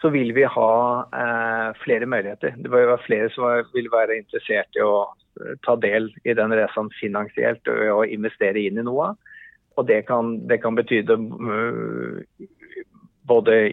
så 0.00 0.08
vill 0.08 0.32
vi 0.32 0.44
ha 0.44 1.08
eh, 1.12 1.74
flere 1.74 2.06
möjligheter. 2.06 2.54
Det 2.56 2.68
vil 2.68 2.86
vara 2.86 2.98
fler 2.98 3.28
som 3.28 3.64
vill 3.74 3.88
vara 3.90 4.16
intresserade 4.16 4.68
i 4.74 4.80
att 4.80 5.46
eh, 5.46 5.56
ta 5.62 5.76
del 5.76 6.14
i 6.24 6.34
den 6.34 6.52
resan 6.52 6.90
finansiellt 7.00 7.68
och, 7.68 7.98
och 7.98 8.06
investera 8.06 8.58
in 8.58 8.78
i 8.78 8.82
något. 8.82 9.18
Och 9.74 9.86
det 9.86 10.02
kan, 10.02 10.46
det 10.46 10.58
kan 10.58 10.74
betyda 10.74 11.14
uh, 11.14 11.18
eh, 11.18 12.22
både 13.22 13.72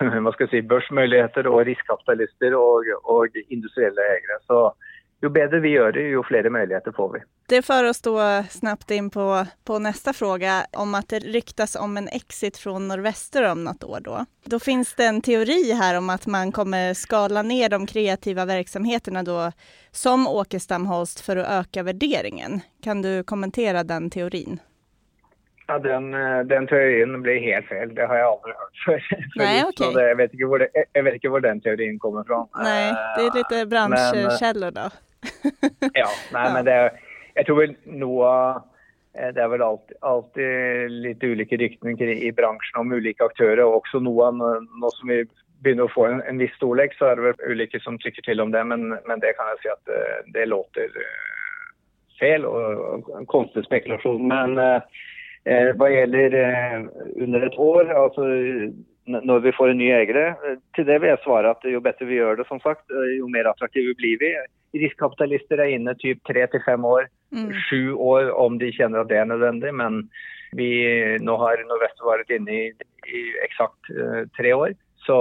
vad 0.20 0.34
ska 0.34 0.42
jag 0.42 0.50
säga, 0.50 0.62
börsmöjligheter 0.62 1.46
och 1.46 1.64
riskkapitalister 1.64 2.54
och, 2.54 2.82
och 3.02 3.26
industriella 3.48 4.02
ägare. 4.02 4.38
Så 4.46 4.74
jo 5.22 5.30
bedre 5.30 5.60
vi 5.60 5.68
gör 5.68 5.92
det, 5.92 6.00
ju 6.00 6.22
fler 6.22 6.50
möjligheter 6.50 6.92
får 6.92 7.12
vi. 7.12 7.18
Det 7.48 7.62
för 7.62 7.84
oss 7.84 8.02
då 8.02 8.44
snabbt 8.50 8.90
in 8.90 9.10
på, 9.10 9.46
på 9.64 9.78
nästa 9.78 10.12
fråga 10.12 10.66
om 10.72 10.94
att 10.94 11.08
det 11.08 11.18
ryktas 11.18 11.76
om 11.76 11.96
en 11.96 12.08
exit 12.08 12.56
från 12.56 12.88
Norrväster 12.88 13.52
om 13.52 13.64
något 13.64 13.84
år 13.84 14.00
då. 14.00 14.24
Då 14.44 14.58
finns 14.58 14.94
det 14.94 15.04
en 15.04 15.20
teori 15.20 15.72
här 15.72 15.98
om 15.98 16.10
att 16.10 16.26
man 16.26 16.52
kommer 16.52 16.94
skala 16.94 17.42
ner 17.42 17.68
de 17.68 17.86
kreativa 17.86 18.44
verksamheterna 18.44 19.22
då 19.22 19.52
som 19.90 20.26
Åkestam 20.26 20.86
Holst 20.86 21.20
för 21.20 21.36
att 21.36 21.50
öka 21.50 21.82
värderingen. 21.82 22.60
Kan 22.82 23.02
du 23.02 23.22
kommentera 23.22 23.84
den 23.84 24.10
teorin? 24.10 24.60
Ja, 25.66 25.78
den, 25.78 26.10
den 26.48 26.66
teorin 26.66 27.22
blir 27.22 27.40
helt 27.40 27.66
fel. 27.66 27.94
Det 27.94 28.06
har 28.06 28.16
jag 28.16 28.32
aldrig 28.32 28.54
hört 28.54 28.76
för, 28.84 29.38
Nej, 29.38 29.64
okay. 29.64 29.94
det, 29.94 30.08
jag, 30.08 30.16
vet 30.16 30.32
inte 30.32 30.46
var 30.46 30.58
det, 30.58 30.68
jag 30.92 31.02
vet 31.02 31.14
inte 31.14 31.28
var 31.28 31.40
den 31.40 31.60
teorin 31.60 31.98
kommer 31.98 32.20
ifrån. 32.20 32.48
Nej, 32.62 32.94
det 33.16 33.22
är 33.22 33.34
lite 33.34 33.66
branschkällor 33.66 34.70
då. 34.70 34.90
ja, 35.92 36.08
nej, 36.32 36.52
men 36.52 36.64
det, 36.64 36.92
jag 37.34 37.46
tror 37.46 37.60
väl 37.60 37.74
noe 37.84 38.62
det 39.34 39.40
är 39.40 39.48
väl 39.48 39.62
alltid, 39.62 39.96
alltid 40.00 40.90
litt 40.90 41.22
ulike 41.24 41.56
rykten 41.56 42.00
i 42.00 42.32
branschen 42.32 42.80
om 42.80 42.92
olika 42.92 43.24
aktörer. 43.24 43.64
och 43.64 43.76
också 43.76 43.98
noe 43.98 44.30
nå 44.30 44.90
som 44.90 45.08
vi 45.08 45.24
börjar 45.62 45.82
å 45.82 45.88
få 45.88 46.06
en, 46.06 46.22
en 46.22 46.38
viss 46.38 46.52
storlek, 46.54 46.94
så 46.94 47.04
är 47.04 47.16
det 47.16 47.22
väl 47.22 47.50
olika 47.50 47.80
som 47.80 47.98
tycker 47.98 48.22
till 48.22 48.40
om 48.40 48.50
det. 48.50 48.64
Men, 48.64 48.88
men 48.88 49.20
det 49.20 49.32
kan 49.36 49.46
jag 49.48 49.62
säga 49.62 49.72
att 49.72 49.84
det, 49.84 50.38
det 50.38 50.46
låter 50.46 50.82
eh, 50.82 52.18
fel 52.20 52.44
och 52.44 53.18
en 53.18 53.26
konstig 53.26 53.64
spekulation. 53.64 54.28
Men 54.28 54.58
eh, 54.58 55.76
vad 55.76 55.92
gäller 55.92 56.34
eh, 56.34 56.86
under 57.16 57.46
ett 57.46 57.58
år, 57.58 57.90
alltså 57.90 58.22
när 59.06 59.38
vi 59.38 59.52
får 59.52 59.68
en 59.68 59.78
ny 59.78 59.90
ägare, 59.90 60.34
till 60.74 60.86
det 60.86 60.98
vill 60.98 61.10
jag 61.10 61.20
svara 61.20 61.50
att 61.50 61.64
ju 61.64 61.80
bättre 61.80 62.04
vi 62.04 62.14
gör 62.14 62.36
det 62.36 62.48
som 62.48 62.60
sagt, 62.60 62.90
ju 62.90 63.28
mer 63.28 63.44
attraktiva 63.44 63.94
blir 63.94 64.18
vi 64.18 64.36
riskkapitalister 64.78 65.58
är 65.58 65.66
inne 65.66 65.94
typ 65.94 66.24
tre 66.24 66.46
till 66.46 66.62
fem 66.66 66.84
år, 66.84 67.08
mm. 67.32 67.52
sju 67.70 67.92
år 67.92 68.30
om 68.30 68.58
de 68.58 68.72
känner 68.72 68.98
att 68.98 69.08
det 69.08 69.16
är 69.16 69.24
nödvändigt. 69.24 69.74
Men 69.74 70.08
vi, 70.52 70.68
nu 71.20 71.30
har 71.30 71.68
Nordväst 71.68 72.00
varit 72.00 72.30
inne 72.30 72.52
i, 72.52 72.66
i 73.06 73.44
exakt 73.44 73.90
uh, 73.90 74.26
tre 74.36 74.52
år. 74.52 74.74
Så 74.96 75.16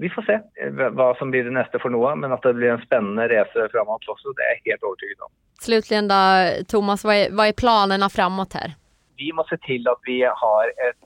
vi 0.00 0.10
får 0.10 0.22
se 0.22 0.32
eh, 0.32 0.90
vad 0.90 1.16
som 1.16 1.30
blir 1.30 1.44
det 1.44 1.50
nästa 1.50 1.78
för 1.78 1.88
Noah, 1.88 2.16
men 2.16 2.32
att 2.32 2.42
det 2.42 2.54
blir 2.54 2.68
en 2.68 2.80
spännande 2.80 3.28
resa 3.28 3.68
framåt 3.72 4.08
också, 4.08 4.28
det 4.32 4.42
är 4.42 4.48
jag 4.64 4.70
helt 4.70 4.82
övertygad 4.82 5.20
om. 5.20 5.30
Slutligen 5.60 6.08
då, 6.08 6.14
Thomas, 6.68 7.04
vad 7.04 7.14
är, 7.14 7.28
vad 7.30 7.46
är 7.46 7.52
planerna 7.52 8.08
framåt 8.08 8.52
här? 8.52 8.70
Vi 9.16 9.32
måste 9.32 9.56
se 9.56 9.66
till 9.66 9.88
att 9.88 10.00
vi 10.06 10.22
har 10.22 10.64
ett 10.88 11.04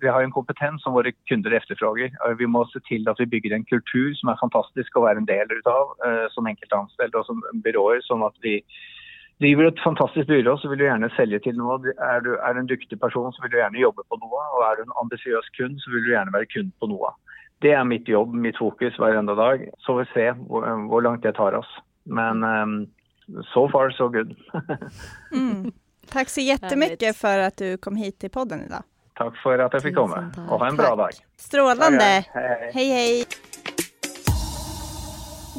vi 0.00 0.08
har 0.08 0.22
en 0.22 0.34
kompetens 0.34 0.82
som 0.82 0.92
våre 0.92 1.12
kunder 1.28 1.50
efterfrågar. 1.50 2.10
Vi 2.38 2.46
må 2.46 2.64
se 2.70 2.80
til 2.88 3.08
at 3.10 3.20
vi 3.20 3.28
bygger 3.34 3.54
en 3.56 3.64
kultur 3.64 4.12
som 4.18 4.32
er 4.32 4.40
fantastisk 4.40 4.96
å 4.96 5.04
være 5.06 5.22
en 5.22 5.28
del 5.28 5.52
av 5.70 5.94
uh, 6.06 6.26
som 6.34 6.48
enkeltansatte 6.50 7.18
og 7.18 7.28
som 7.28 7.42
byråer. 7.64 8.02
sånn 8.06 8.24
at 8.26 8.36
vi 8.44 8.60
driver 9.42 9.68
et 9.68 9.82
fantastisk 9.84 10.28
byrå, 10.28 10.56
så 10.60 10.70
vil 10.70 10.78
du 10.78 10.86
gjerne 10.86 11.10
selge 11.16 11.40
til 11.42 11.56
noe. 11.58 11.80
Er 11.98 12.22
du, 12.24 12.34
du 12.36 12.60
en 12.60 12.70
dyktig 12.70 13.00
person, 13.00 13.32
så 13.34 13.42
vil 13.42 13.54
du 13.54 13.58
gjerne 13.58 13.82
jobbe 13.82 14.04
på 14.08 14.18
noe. 14.22 14.46
Og 14.54 14.64
er 14.68 14.78
du 14.78 14.86
en 14.86 14.96
ambisiøs 15.02 15.50
kunde, 15.58 15.80
så 15.82 15.92
vil 15.94 16.06
du 16.06 16.12
gjerne 16.14 16.34
være 16.34 16.50
kunde 16.52 16.74
på 16.80 16.90
noe. 16.92 17.14
Det 17.62 17.74
er 17.78 17.86
mitt 17.86 18.08
jobb, 18.10 18.34
mitt 18.34 18.58
fokus 18.58 18.98
hver 18.98 19.18
enda 19.18 19.34
dag. 19.38 19.68
Så 19.86 19.96
vi 19.98 20.08
se 20.12 20.30
hvor, 20.46 20.66
hvor 20.90 21.04
langt 21.06 21.26
det 21.26 21.36
tar 21.38 21.58
oss. 21.58 21.70
Men 22.06 22.42
um, 22.42 22.74
so 23.54 23.68
far 23.70 23.90
so 23.90 24.08
good. 24.08 24.34
mm. 25.32 25.72
Tack 26.08 26.28
så 26.28 26.40
jättemycket 26.40 27.16
för 27.16 27.38
att 27.38 27.56
du 27.56 27.76
kom 27.76 27.96
hit 27.96 28.18
till 28.18 28.30
podden 28.30 28.60
idag. 28.66 28.82
Tack 29.14 29.36
för 29.36 29.58
att 29.58 29.72
jag 29.72 29.82
fick 29.82 29.94
komma 29.94 30.32
och 30.50 30.58
ha 30.58 30.68
en 30.68 30.76
bra 30.76 30.96
dag. 30.96 31.10
Strålande. 31.36 32.04
Hej, 32.04 32.70
hej. 32.74 32.90
hej. 32.90 33.26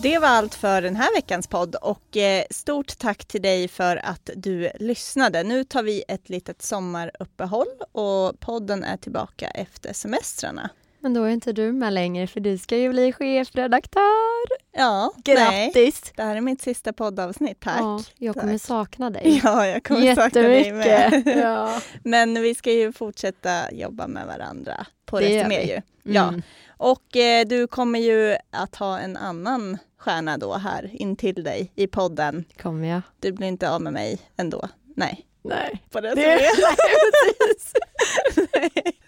Det 0.03 0.19
var 0.19 0.27
allt 0.27 0.55
för 0.55 0.81
den 0.81 0.95
här 0.95 1.15
veckans 1.15 1.47
podd 1.47 1.75
och 1.75 2.17
eh, 2.17 2.43
stort 2.49 2.97
tack 2.97 3.25
till 3.25 3.41
dig 3.41 3.67
för 3.67 3.97
att 3.97 4.29
du 4.35 4.71
lyssnade. 4.79 5.43
Nu 5.43 5.63
tar 5.63 5.83
vi 5.83 6.03
ett 6.07 6.29
litet 6.29 6.61
sommaruppehåll 6.61 7.67
och 7.91 8.39
podden 8.39 8.83
är 8.83 8.97
tillbaka 8.97 9.47
efter 9.47 9.93
semestrarna. 9.93 10.69
Men 11.03 11.13
då 11.13 11.23
är 11.23 11.29
inte 11.29 11.53
du 11.53 11.71
med 11.71 11.93
längre 11.93 12.27
för 12.27 12.39
du 12.39 12.57
ska 12.57 12.77
ju 12.77 12.89
bli 12.89 13.13
chefredaktör. 13.13 14.47
Ja, 14.71 15.13
grattis! 15.23 16.01
Nej, 16.05 16.13
det 16.15 16.23
här 16.23 16.35
är 16.35 16.41
mitt 16.41 16.61
sista 16.61 16.93
poddavsnitt, 16.93 17.59
tack. 17.59 17.79
Ja, 17.79 17.99
jag 18.17 18.35
kommer 18.35 18.53
tack. 18.53 18.61
sakna 18.61 19.09
dig. 19.09 19.41
Ja, 19.43 19.67
jag 19.67 19.83
kommer 19.83 20.15
sakna 20.15 20.41
dig 20.41 20.71
med. 20.71 21.23
Ja. 21.37 21.81
Men 22.03 22.41
vi 22.41 22.55
ska 22.55 22.71
ju 22.71 22.91
fortsätta 22.91 23.71
jobba 23.71 24.07
med 24.07 24.27
varandra 24.27 24.85
på 25.05 25.19
det 25.19 25.39
Resumé 25.39 25.63
ju. 25.63 25.73
Mm. 25.73 25.83
Ja. 26.03 26.33
Och 26.77 27.17
eh, 27.17 27.47
du 27.47 27.67
kommer 27.67 27.99
ju 27.99 28.35
att 28.51 28.75
ha 28.75 28.99
en 28.99 29.17
annan 29.17 29.77
stjärna 29.97 30.37
då 30.37 30.53
här 30.53 30.89
intill 30.93 31.43
dig 31.43 31.71
i 31.75 31.87
podden. 31.87 32.45
Kommer 32.61 32.87
jag. 32.87 33.01
Du 33.19 33.31
blir 33.31 33.47
inte 33.47 33.69
av 33.69 33.81
med 33.81 33.93
mig 33.93 34.19
ändå. 34.37 34.69
Nej. 34.95 35.25
Nej. 35.43 35.83
På 35.91 36.01
det, 36.01 36.15
det. 36.15 36.49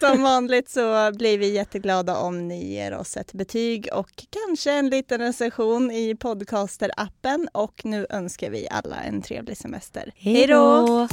Som 0.00 0.22
vanligt 0.22 0.70
så 0.70 1.12
blir 1.12 1.38
vi 1.38 1.52
jätteglada 1.52 2.16
om 2.16 2.48
ni 2.48 2.72
ger 2.72 2.94
oss 2.94 3.16
ett 3.16 3.32
betyg 3.32 3.88
och 3.92 4.24
kanske 4.30 4.72
en 4.72 4.90
liten 4.90 5.20
recension 5.20 5.90
i 5.90 6.14
podcaster-appen 6.14 7.48
och 7.52 7.80
nu 7.84 8.06
önskar 8.10 8.50
vi 8.50 8.68
alla 8.70 8.96
en 8.96 9.22
trevlig 9.22 9.56
semester. 9.56 10.12
Hej 10.16 10.46
då! 10.46 11.08